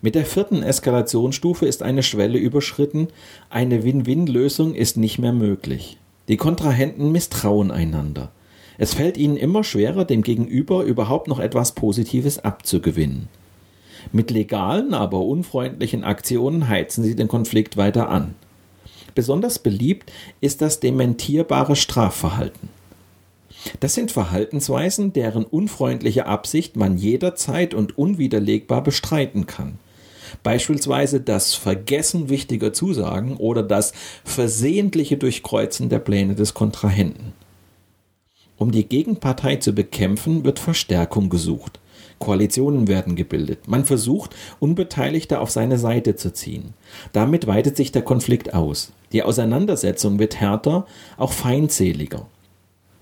[0.00, 3.08] Mit der vierten Eskalationsstufe ist eine Schwelle überschritten,
[3.50, 5.98] eine Win-Win-Lösung ist nicht mehr möglich.
[6.28, 8.30] Die Kontrahenten misstrauen einander.
[8.78, 13.28] Es fällt ihnen immer schwerer, dem Gegenüber überhaupt noch etwas Positives abzugewinnen.
[14.10, 18.34] Mit legalen, aber unfreundlichen Aktionen heizen sie den Konflikt weiter an.
[19.14, 22.68] Besonders beliebt ist das dementierbare Strafverhalten.
[23.80, 29.78] Das sind Verhaltensweisen, deren unfreundliche Absicht man jederzeit und unwiderlegbar bestreiten kann.
[30.42, 33.92] Beispielsweise das Vergessen wichtiger Zusagen oder das
[34.24, 37.32] versehentliche Durchkreuzen der Pläne des Kontrahenten.
[38.56, 41.80] Um die Gegenpartei zu bekämpfen, wird Verstärkung gesucht.
[42.18, 43.66] Koalitionen werden gebildet.
[43.66, 46.72] Man versucht, Unbeteiligte auf seine Seite zu ziehen.
[47.12, 48.92] Damit weitet sich der Konflikt aus.
[49.10, 52.26] Die Auseinandersetzung wird härter, auch feindseliger.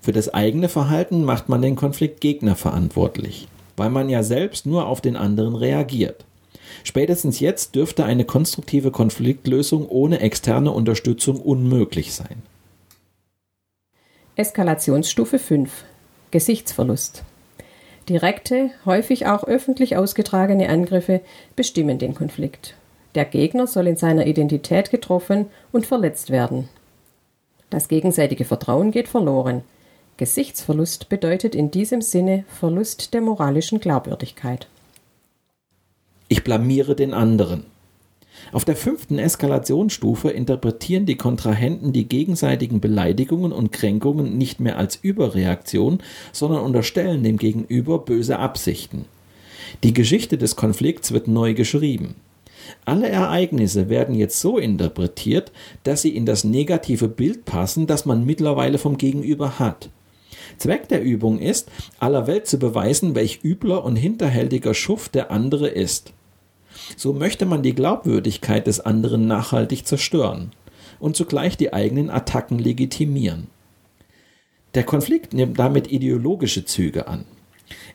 [0.01, 4.99] Für das eigene Verhalten macht man den Konfliktgegner verantwortlich, weil man ja selbst nur auf
[4.99, 6.25] den anderen reagiert.
[6.83, 12.41] Spätestens jetzt dürfte eine konstruktive Konfliktlösung ohne externe Unterstützung unmöglich sein.
[14.35, 15.83] Eskalationsstufe 5
[16.31, 17.23] Gesichtsverlust
[18.09, 21.21] Direkte, häufig auch öffentlich ausgetragene Angriffe
[21.55, 22.75] bestimmen den Konflikt.
[23.13, 26.69] Der Gegner soll in seiner Identität getroffen und verletzt werden.
[27.69, 29.63] Das gegenseitige Vertrauen geht verloren.
[30.21, 34.67] Gesichtsverlust bedeutet in diesem Sinne Verlust der moralischen Glaubwürdigkeit.
[36.27, 37.63] Ich blamiere den anderen.
[38.51, 44.95] Auf der fünften Eskalationsstufe interpretieren die Kontrahenten die gegenseitigen Beleidigungen und Kränkungen nicht mehr als
[44.95, 49.05] Überreaktion, sondern unterstellen dem Gegenüber böse Absichten.
[49.81, 52.13] Die Geschichte des Konflikts wird neu geschrieben.
[52.85, 55.51] Alle Ereignisse werden jetzt so interpretiert,
[55.83, 59.89] dass sie in das negative Bild passen, das man mittlerweile vom Gegenüber hat.
[60.57, 65.67] Zweck der Übung ist, aller Welt zu beweisen, welch übler und hinterhältiger Schuft der andere
[65.67, 66.13] ist.
[66.97, 70.51] So möchte man die Glaubwürdigkeit des anderen nachhaltig zerstören
[70.99, 73.47] und zugleich die eigenen Attacken legitimieren.
[74.73, 77.25] Der Konflikt nimmt damit ideologische Züge an.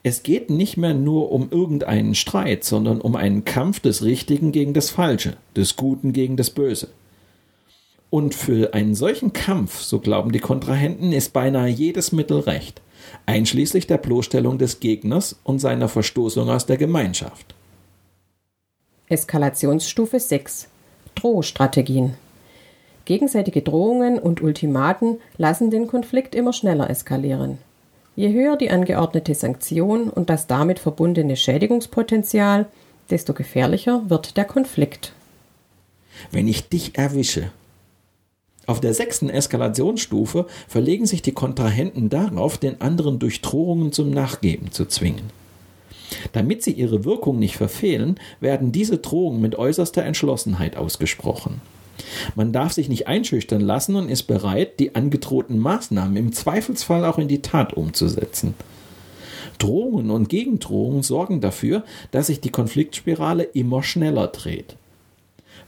[0.03, 4.75] Es geht nicht mehr nur um irgendeinen Streit, sondern um einen Kampf des Richtigen gegen
[4.75, 6.89] das Falsche, des Guten gegen das Böse.
[8.11, 12.81] Und für einen solchen Kampf, so glauben die Kontrahenten, ist beinahe jedes Mittel recht,
[13.27, 17.55] einschließlich der Bloßstellung des Gegners und seiner Verstoßung aus der Gemeinschaft.
[19.09, 20.69] Eskalationsstufe 6
[21.15, 22.15] Drohstrategien
[23.05, 27.59] Gegenseitige Drohungen und Ultimaten lassen den Konflikt immer schneller eskalieren.
[28.17, 32.67] Je höher die angeordnete Sanktion und das damit verbundene Schädigungspotenzial,
[33.11, 35.13] desto gefährlicher wird der Konflikt.
[36.33, 37.53] Wenn ich dich erwische.
[38.67, 44.73] Auf der sechsten Eskalationsstufe verlegen sich die Kontrahenten darauf, den anderen durch Drohungen zum Nachgeben
[44.73, 45.31] zu zwingen.
[46.33, 51.61] Damit sie ihre Wirkung nicht verfehlen, werden diese Drohungen mit äußerster Entschlossenheit ausgesprochen.
[52.35, 57.19] Man darf sich nicht einschüchtern lassen und ist bereit, die angedrohten Maßnahmen im Zweifelsfall auch
[57.19, 58.55] in die Tat umzusetzen.
[59.59, 64.77] Drohungen und Gegendrohungen sorgen dafür, dass sich die Konfliktspirale immer schneller dreht.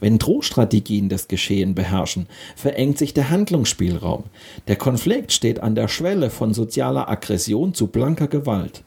[0.01, 2.27] Wenn Drohstrategien das Geschehen beherrschen,
[2.57, 4.25] verengt sich der Handlungsspielraum.
[4.69, 8.85] Der Konflikt steht an der Schwelle von sozialer Aggression zu blanker Gewalt.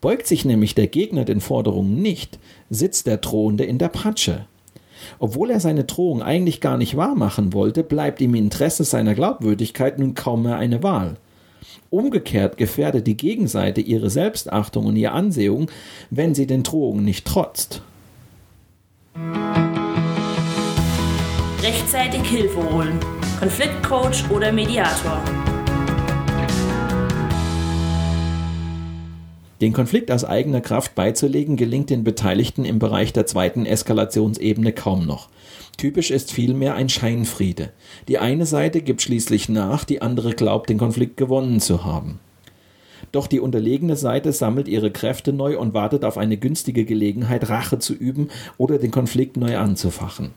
[0.00, 2.38] Beugt sich nämlich der Gegner den Forderungen nicht,
[2.70, 4.46] sitzt der Drohende in der Patsche.
[5.18, 10.14] Obwohl er seine Drohung eigentlich gar nicht wahrmachen wollte, bleibt im Interesse seiner Glaubwürdigkeit nun
[10.14, 11.16] kaum mehr eine Wahl.
[11.90, 15.70] Umgekehrt gefährdet die Gegenseite ihre Selbstachtung und ihre Ansehung,
[16.10, 17.82] wenn sie den Drohungen nicht trotzt.
[21.60, 23.00] Rechtzeitig Hilfe holen.
[23.40, 25.20] Konfliktcoach oder Mediator.
[29.60, 35.04] Den Konflikt aus eigener Kraft beizulegen gelingt den Beteiligten im Bereich der zweiten Eskalationsebene kaum
[35.04, 35.30] noch.
[35.76, 37.70] Typisch ist vielmehr ein Scheinfriede.
[38.06, 42.20] Die eine Seite gibt schließlich nach, die andere glaubt, den Konflikt gewonnen zu haben.
[43.10, 47.80] Doch die unterlegene Seite sammelt ihre Kräfte neu und wartet auf eine günstige Gelegenheit, Rache
[47.80, 48.28] zu üben
[48.58, 50.30] oder den Konflikt neu anzufachen.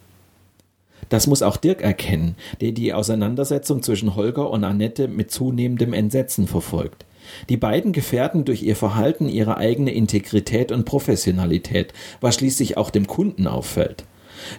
[1.10, 6.48] Das muss auch Dirk erkennen, der die Auseinandersetzung zwischen Holger und Annette mit zunehmendem Entsetzen
[6.48, 7.06] verfolgt.
[7.50, 13.08] Die beiden gefährden durch ihr Verhalten ihre eigene Integrität und Professionalität, was schließlich auch dem
[13.08, 14.06] Kunden auffällt.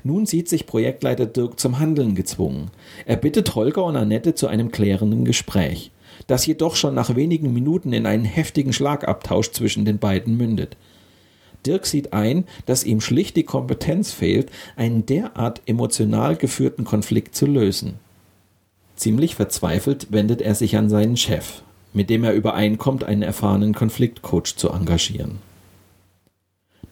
[0.04, 2.70] Nun sieht sich Projektleiter Dirk zum Handeln gezwungen.
[3.04, 5.90] Er bittet Holger und Annette zu einem klärenden Gespräch,
[6.26, 10.76] das jedoch schon nach wenigen Minuten in einen heftigen Schlagabtausch zwischen den beiden mündet.
[11.66, 17.46] Dirk sieht ein, dass ihm schlicht die Kompetenz fehlt, einen derart emotional geführten Konflikt zu
[17.46, 17.94] lösen.
[18.96, 24.56] Ziemlich verzweifelt wendet er sich an seinen Chef, mit dem er übereinkommt, einen erfahrenen Konfliktcoach
[24.56, 25.38] zu engagieren.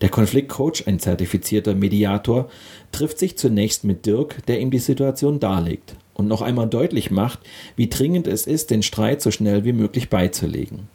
[0.01, 2.49] Der Konfliktcoach, ein zertifizierter Mediator,
[2.91, 7.41] trifft sich zunächst mit Dirk, der ihm die Situation darlegt und noch einmal deutlich macht,
[7.77, 10.89] wie dringend es ist, den Streit so schnell wie möglich beizulegen.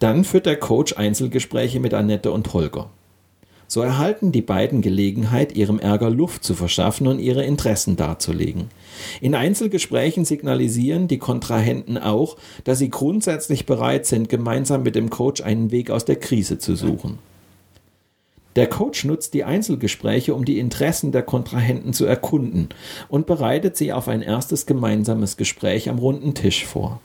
[0.00, 2.90] Dann führt der Coach Einzelgespräche mit Annette und Holger.
[3.68, 8.64] So erhalten die beiden Gelegenheit, ihrem Ärger Luft zu verschaffen und ihre Interessen darzulegen.
[9.20, 15.42] In Einzelgesprächen signalisieren die Kontrahenten auch, dass sie grundsätzlich bereit sind, gemeinsam mit dem Coach
[15.42, 17.18] einen Weg aus der Krise zu suchen.
[18.56, 22.70] Der Coach nutzt die Einzelgespräche, um die Interessen der Kontrahenten zu erkunden
[23.08, 27.00] und bereitet sie auf ein erstes gemeinsames Gespräch am runden Tisch vor.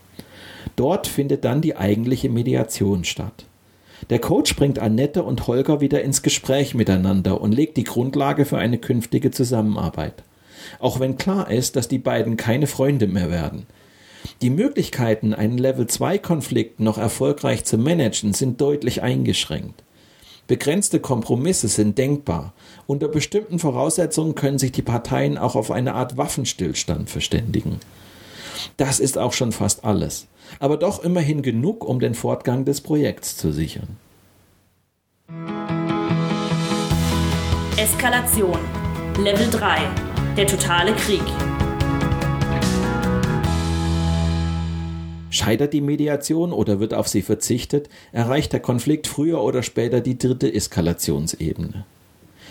[0.76, 3.46] Dort findet dann die eigentliche Mediation statt.
[4.10, 8.58] Der Coach bringt Annette und Holger wieder ins Gespräch miteinander und legt die Grundlage für
[8.58, 10.24] eine künftige Zusammenarbeit.
[10.80, 13.66] Auch wenn klar ist, dass die beiden keine Freunde mehr werden.
[14.42, 19.84] Die Möglichkeiten, einen Level-2-Konflikt noch erfolgreich zu managen, sind deutlich eingeschränkt.
[20.48, 22.54] Begrenzte Kompromisse sind denkbar.
[22.86, 27.80] Unter bestimmten Voraussetzungen können sich die Parteien auch auf eine Art Waffenstillstand verständigen.
[28.78, 30.28] Das ist auch schon fast alles
[30.60, 33.97] aber doch immerhin genug, um den Fortgang des Projekts zu sichern.
[37.78, 38.60] Eskalation.
[39.18, 39.78] Level 3.
[40.38, 41.22] Der totale Krieg.
[45.30, 50.18] Scheitert die Mediation oder wird auf sie verzichtet, erreicht der Konflikt früher oder später die
[50.18, 51.86] dritte Eskalationsebene.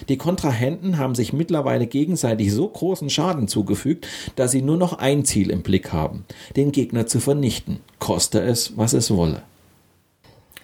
[0.08, 5.24] Die Kontrahenten haben sich mittlerweile gegenseitig so großen Schaden zugefügt, dass sie nur noch ein
[5.24, 6.24] Ziel im Blick haben,
[6.56, 9.42] den Gegner zu vernichten, koste es, was es wolle.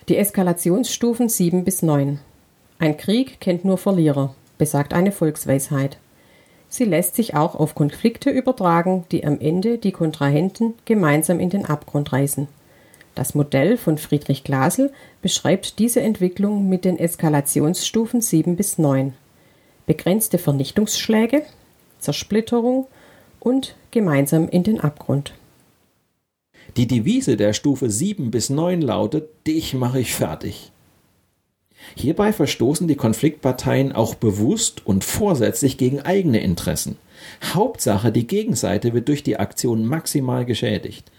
[0.09, 2.19] Die Eskalationsstufen 7 bis 9.
[2.79, 5.99] Ein Krieg kennt nur Verlierer, besagt eine Volksweisheit.
[6.69, 11.67] Sie lässt sich auch auf Konflikte übertragen, die am Ende die Kontrahenten gemeinsam in den
[11.67, 12.49] Abgrund reißen.
[13.15, 19.13] Das Modell von Friedrich Glasel beschreibt diese Entwicklung mit den Eskalationsstufen 7 bis 9.
[19.91, 21.43] Begrenzte Vernichtungsschläge,
[21.99, 22.87] Zersplitterung
[23.41, 25.35] und gemeinsam in den Abgrund.
[26.77, 30.71] Die Devise der Stufe 7 bis 9 lautet, dich mache ich fertig.
[31.97, 36.97] Hierbei verstoßen die Konfliktparteien auch bewusst und vorsätzlich gegen eigene Interessen.
[37.53, 41.10] Hauptsache, die Gegenseite wird durch die Aktion maximal geschädigt.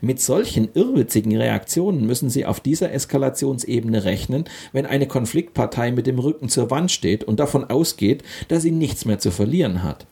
[0.00, 6.18] Mit solchen irrwitzigen Reaktionen müssen Sie auf dieser Eskalationsebene rechnen, wenn eine Konfliktpartei mit dem
[6.18, 10.06] Rücken zur Wand steht und davon ausgeht, dass sie nichts mehr zu verlieren hat.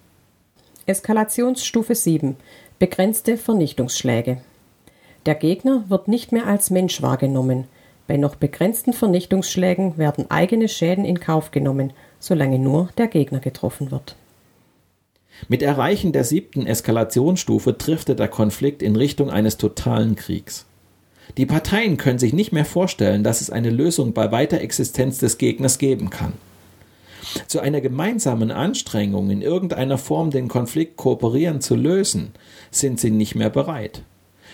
[0.86, 2.36] Eskalationsstufe 7
[2.78, 4.38] Begrenzte Vernichtungsschläge.
[5.26, 7.64] Der Gegner wird nicht mehr als Mensch wahrgenommen.
[8.08, 13.92] Bei noch begrenzten Vernichtungsschlägen werden eigene Schäden in Kauf genommen, solange nur der Gegner getroffen
[13.92, 14.16] wird.
[15.48, 20.66] Mit Erreichen der siebten Eskalationsstufe driftet der Konflikt in Richtung eines totalen Kriegs.
[21.36, 25.38] Die Parteien können sich nicht mehr vorstellen, dass es eine Lösung bei weiter Existenz des
[25.38, 26.34] Gegners geben kann.
[27.46, 32.32] Zu einer gemeinsamen Anstrengung, in irgendeiner Form den Konflikt kooperieren zu lösen,
[32.70, 34.02] sind sie nicht mehr bereit.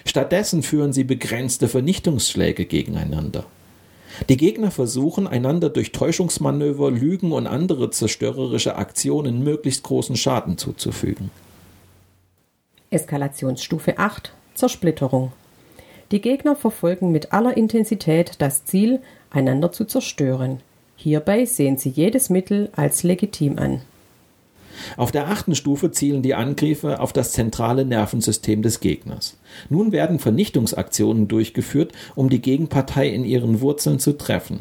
[0.04, 3.46] Stattdessen führen sie begrenzte Vernichtungsschläge gegeneinander.
[4.28, 11.30] Die Gegner versuchen, einander durch Täuschungsmanöver, Lügen und andere zerstörerische Aktionen möglichst großen Schaden zuzufügen.
[12.90, 15.32] Eskalationsstufe 8 Zersplitterung.
[16.10, 19.00] Die Gegner verfolgen mit aller Intensität das Ziel,
[19.30, 20.60] einander zu zerstören.
[20.96, 23.82] Hierbei sehen sie jedes Mittel als legitim an.
[24.96, 29.36] Auf der achten Stufe zielen die Angriffe auf das zentrale Nervensystem des Gegners.
[29.68, 34.60] Nun werden Vernichtungsaktionen durchgeführt, um die Gegenpartei in ihren Wurzeln zu treffen.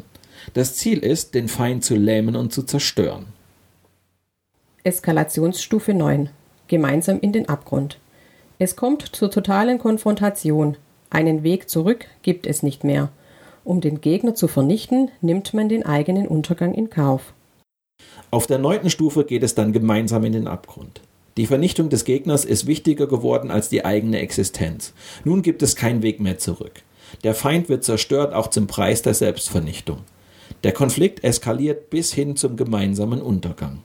[0.54, 3.26] Das Ziel ist, den Feind zu lähmen und zu zerstören.
[4.84, 6.30] Eskalationsstufe 9.
[6.68, 7.98] Gemeinsam in den Abgrund.
[8.58, 10.76] Es kommt zur totalen Konfrontation.
[11.10, 13.10] Einen Weg zurück gibt es nicht mehr.
[13.64, 17.34] Um den Gegner zu vernichten, nimmt man den eigenen Untergang in Kauf.
[18.30, 21.00] Auf der neunten Stufe geht es dann gemeinsam in den Abgrund.
[21.38, 24.92] Die Vernichtung des Gegners ist wichtiger geworden als die eigene Existenz.
[25.24, 26.82] Nun gibt es keinen Weg mehr zurück.
[27.24, 30.00] Der Feind wird zerstört, auch zum Preis der Selbstvernichtung.
[30.62, 33.82] Der Konflikt eskaliert bis hin zum gemeinsamen Untergang.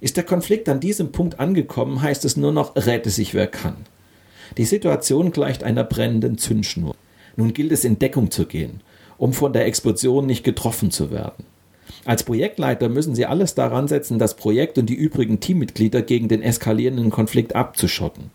[0.00, 3.76] Ist der Konflikt an diesem Punkt angekommen, heißt es nur noch, rette sich wer kann.
[4.56, 6.94] Die Situation gleicht einer brennenden Zündschnur.
[7.36, 8.80] Nun gilt es in Deckung zu gehen,
[9.18, 11.44] um von der Explosion nicht getroffen zu werden.
[12.04, 16.42] Als Projektleiter müssen Sie alles daran setzen, das Projekt und die übrigen Teammitglieder gegen den
[16.42, 18.30] eskalierenden Konflikt abzuschotten.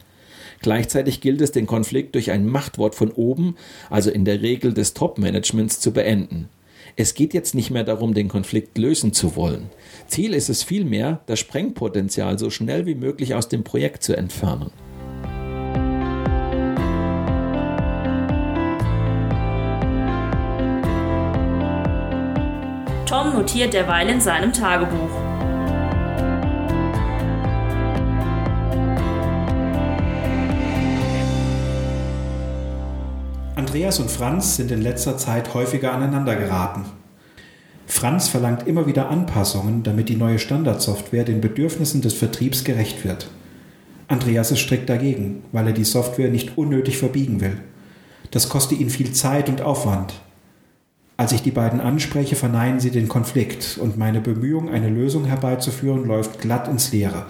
[0.61, 3.55] Gleichzeitig gilt es, den Konflikt durch ein Machtwort von oben,
[3.89, 6.49] also in der Regel des Top-Managements, zu beenden.
[6.95, 9.69] Es geht jetzt nicht mehr darum, den Konflikt lösen zu wollen.
[10.07, 14.71] Ziel ist es vielmehr, das Sprengpotenzial so schnell wie möglich aus dem Projekt zu entfernen.
[23.07, 25.09] Tom notiert derweil in seinem Tagebuch.
[33.55, 36.83] Andreas und Franz sind in letzter Zeit häufiger aneinander geraten.
[37.85, 43.29] Franz verlangt immer wieder Anpassungen, damit die neue Standardsoftware den Bedürfnissen des Vertriebs gerecht wird.
[44.09, 47.57] Andreas ist strikt dagegen, weil er die Software nicht unnötig verbiegen will.
[48.31, 50.13] Das kostet ihn viel Zeit und Aufwand.
[51.17, 56.05] Als ich die beiden anspreche, verneinen sie den Konflikt und meine Bemühung, eine Lösung herbeizuführen,
[56.05, 57.25] läuft glatt ins Leere.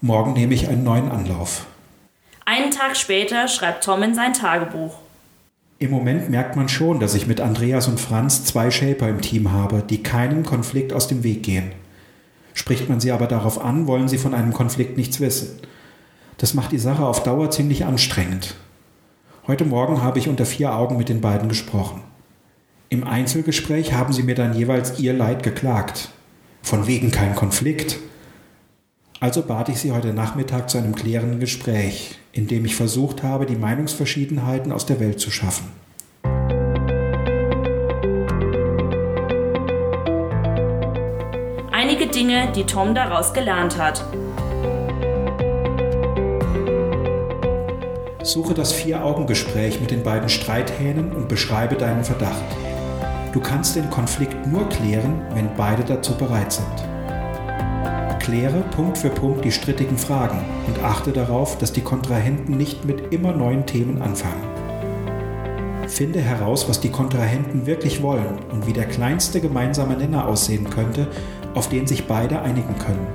[0.00, 1.66] Morgen nehme ich einen neuen Anlauf.
[2.46, 4.94] Einen Tag später schreibt Tom in sein Tagebuch.
[5.78, 9.52] Im Moment merkt man schon, dass ich mit Andreas und Franz zwei Shaper im Team
[9.52, 11.72] habe, die keinem Konflikt aus dem Weg gehen.
[12.54, 15.60] Spricht man sie aber darauf an, wollen sie von einem Konflikt nichts wissen.
[16.38, 18.54] Das macht die Sache auf Dauer ziemlich anstrengend.
[19.46, 22.02] Heute Morgen habe ich unter vier Augen mit den beiden gesprochen.
[22.92, 26.08] Im Einzelgespräch haben sie mir dann jeweils ihr Leid geklagt.
[26.60, 27.98] Von wegen kein Konflikt.
[29.20, 33.46] Also bat ich sie heute Nachmittag zu einem klärenden Gespräch, in dem ich versucht habe,
[33.46, 35.68] die Meinungsverschiedenheiten aus der Welt zu schaffen.
[41.70, 44.04] Einige Dinge, die Tom daraus gelernt hat.
[48.24, 52.42] Suche das Vier-Augen-Gespräch mit den beiden Streithähnen und beschreibe deinen Verdacht.
[53.32, 56.66] Du kannst den Konflikt nur klären, wenn beide dazu bereit sind.
[58.18, 63.12] Kläre Punkt für Punkt die strittigen Fragen und achte darauf, dass die Kontrahenten nicht mit
[63.12, 64.42] immer neuen Themen anfangen.
[65.86, 71.06] Finde heraus, was die Kontrahenten wirklich wollen und wie der kleinste gemeinsame Nenner aussehen könnte,
[71.54, 73.06] auf den sich beide einigen können.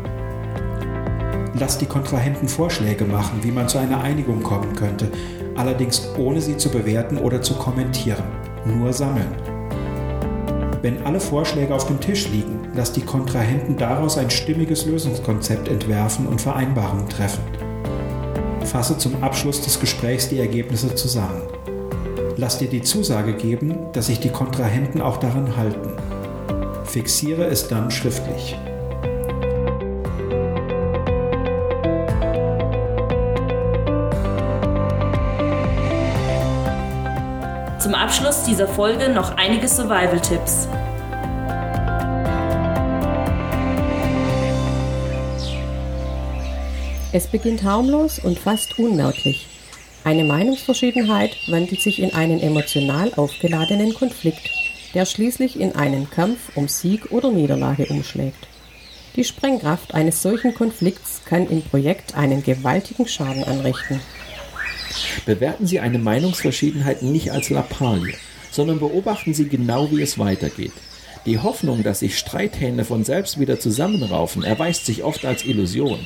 [1.58, 5.10] Lasst die Kontrahenten Vorschläge machen, wie man zu einer Einigung kommen könnte,
[5.56, 8.24] allerdings ohne sie zu bewerten oder zu kommentieren.
[8.66, 9.55] Nur sammeln.
[10.86, 16.28] Wenn alle Vorschläge auf dem Tisch liegen, lasst die Kontrahenten daraus ein stimmiges Lösungskonzept entwerfen
[16.28, 17.42] und Vereinbarungen treffen.
[18.64, 21.42] Fasse zum Abschluss des Gesprächs die Ergebnisse zusammen.
[22.38, 25.90] Lass dir die Zusage geben, dass sich die Kontrahenten auch daran halten.
[26.84, 28.56] Fixiere es dann schriftlich.
[38.16, 40.70] Abschluss dieser Folge noch einige Survival-Tipps.
[47.12, 49.48] Es beginnt harmlos und fast unmerklich.
[50.06, 54.50] Eine Meinungsverschiedenheit wandelt sich in einen emotional aufgeladenen Konflikt,
[54.94, 58.48] der schließlich in einen Kampf um Sieg oder Niederlage umschlägt.
[59.18, 64.00] Die Sprengkraft eines solchen Konflikts kann im Projekt einen gewaltigen Schaden anrichten.
[65.26, 68.16] Bewerten Sie eine Meinungsverschiedenheit nicht als Lappalie,
[68.52, 70.74] sondern beobachten Sie genau, wie es weitergeht.
[71.26, 76.00] Die Hoffnung, dass sich Streithähne von selbst wieder zusammenraufen, erweist sich oft als Illusion.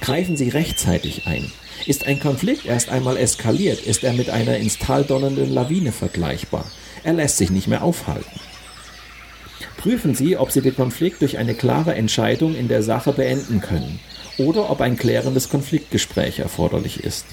[0.00, 1.52] Greifen Sie rechtzeitig ein.
[1.86, 6.64] Ist ein Konflikt erst einmal eskaliert, ist er mit einer ins Tal donnernden Lawine vergleichbar.
[7.04, 8.40] Er lässt sich nicht mehr aufhalten.
[9.76, 13.98] Prüfen Sie, ob Sie den Konflikt durch eine klare Entscheidung in der Sache beenden können
[14.38, 17.26] oder ob ein klärendes Konfliktgespräch erforderlich ist.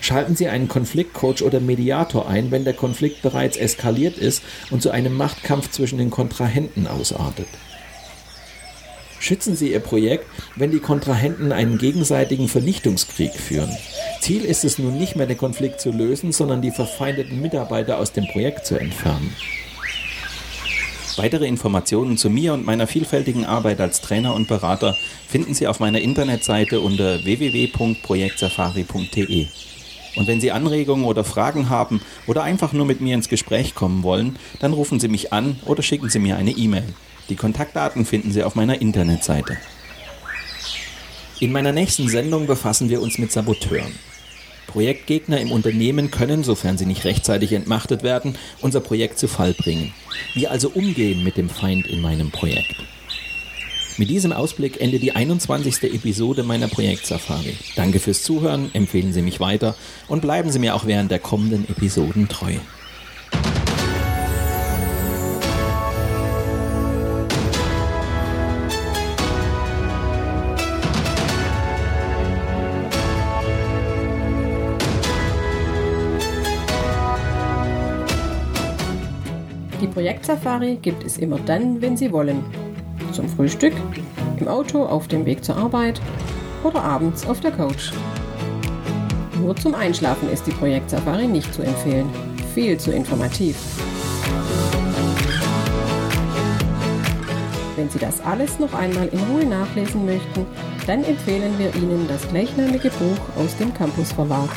[0.00, 4.90] Schalten Sie einen Konfliktcoach oder Mediator ein, wenn der Konflikt bereits eskaliert ist und zu
[4.90, 7.46] einem Machtkampf zwischen den Kontrahenten ausartet.
[9.18, 10.24] Schützen Sie Ihr Projekt,
[10.56, 13.70] wenn die Kontrahenten einen gegenseitigen Vernichtungskrieg führen.
[14.20, 18.12] Ziel ist es nun nicht mehr, den Konflikt zu lösen, sondern die verfeindeten Mitarbeiter aus
[18.12, 19.36] dem Projekt zu entfernen.
[21.16, 24.96] Weitere Informationen zu mir und meiner vielfältigen Arbeit als Trainer und Berater
[25.28, 29.48] finden Sie auf meiner Internetseite unter www.projektsafari.de.
[30.16, 34.02] Und wenn Sie Anregungen oder Fragen haben oder einfach nur mit mir ins Gespräch kommen
[34.02, 36.94] wollen, dann rufen Sie mich an oder schicken Sie mir eine E-Mail.
[37.28, 39.56] Die Kontaktdaten finden Sie auf meiner Internetseite.
[41.38, 43.94] In meiner nächsten Sendung befassen wir uns mit Saboteuren.
[44.66, 49.92] Projektgegner im Unternehmen können, sofern sie nicht rechtzeitig entmachtet werden, unser Projekt zu Fall bringen.
[50.34, 52.76] Wie also umgehen mit dem Feind in meinem Projekt?
[54.00, 55.92] Mit diesem Ausblick endet die 21.
[55.92, 57.54] Episode meiner Projektsafari.
[57.76, 59.74] Danke fürs Zuhören, empfehlen Sie mich weiter
[60.08, 62.54] und bleiben Sie mir auch während der kommenden Episoden treu.
[79.82, 82.69] Die Projektsafari gibt es immer dann, wenn Sie wollen.
[83.12, 83.72] Zum Frühstück,
[84.38, 86.00] im Auto auf dem Weg zur Arbeit
[86.62, 87.92] oder abends auf der Couch.
[89.40, 92.08] Nur zum Einschlafen ist die Projektsafari nicht zu empfehlen.
[92.54, 93.56] Viel zu informativ.
[97.76, 100.46] Wenn Sie das alles noch einmal in Ruhe nachlesen möchten,
[100.86, 104.50] dann empfehlen wir Ihnen das gleichnamige Buch aus dem Campus Verlag.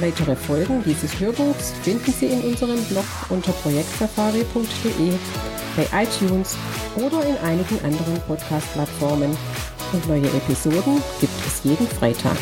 [0.00, 5.12] Weitere Folgen dieses Hörbuchs finden Sie in unserem Blog unter projektsafari.de,
[5.78, 6.56] bei iTunes
[6.96, 9.36] oder in einigen anderen Podcast-Plattformen.
[9.92, 12.36] Und neue Episoden gibt es jeden Freitag.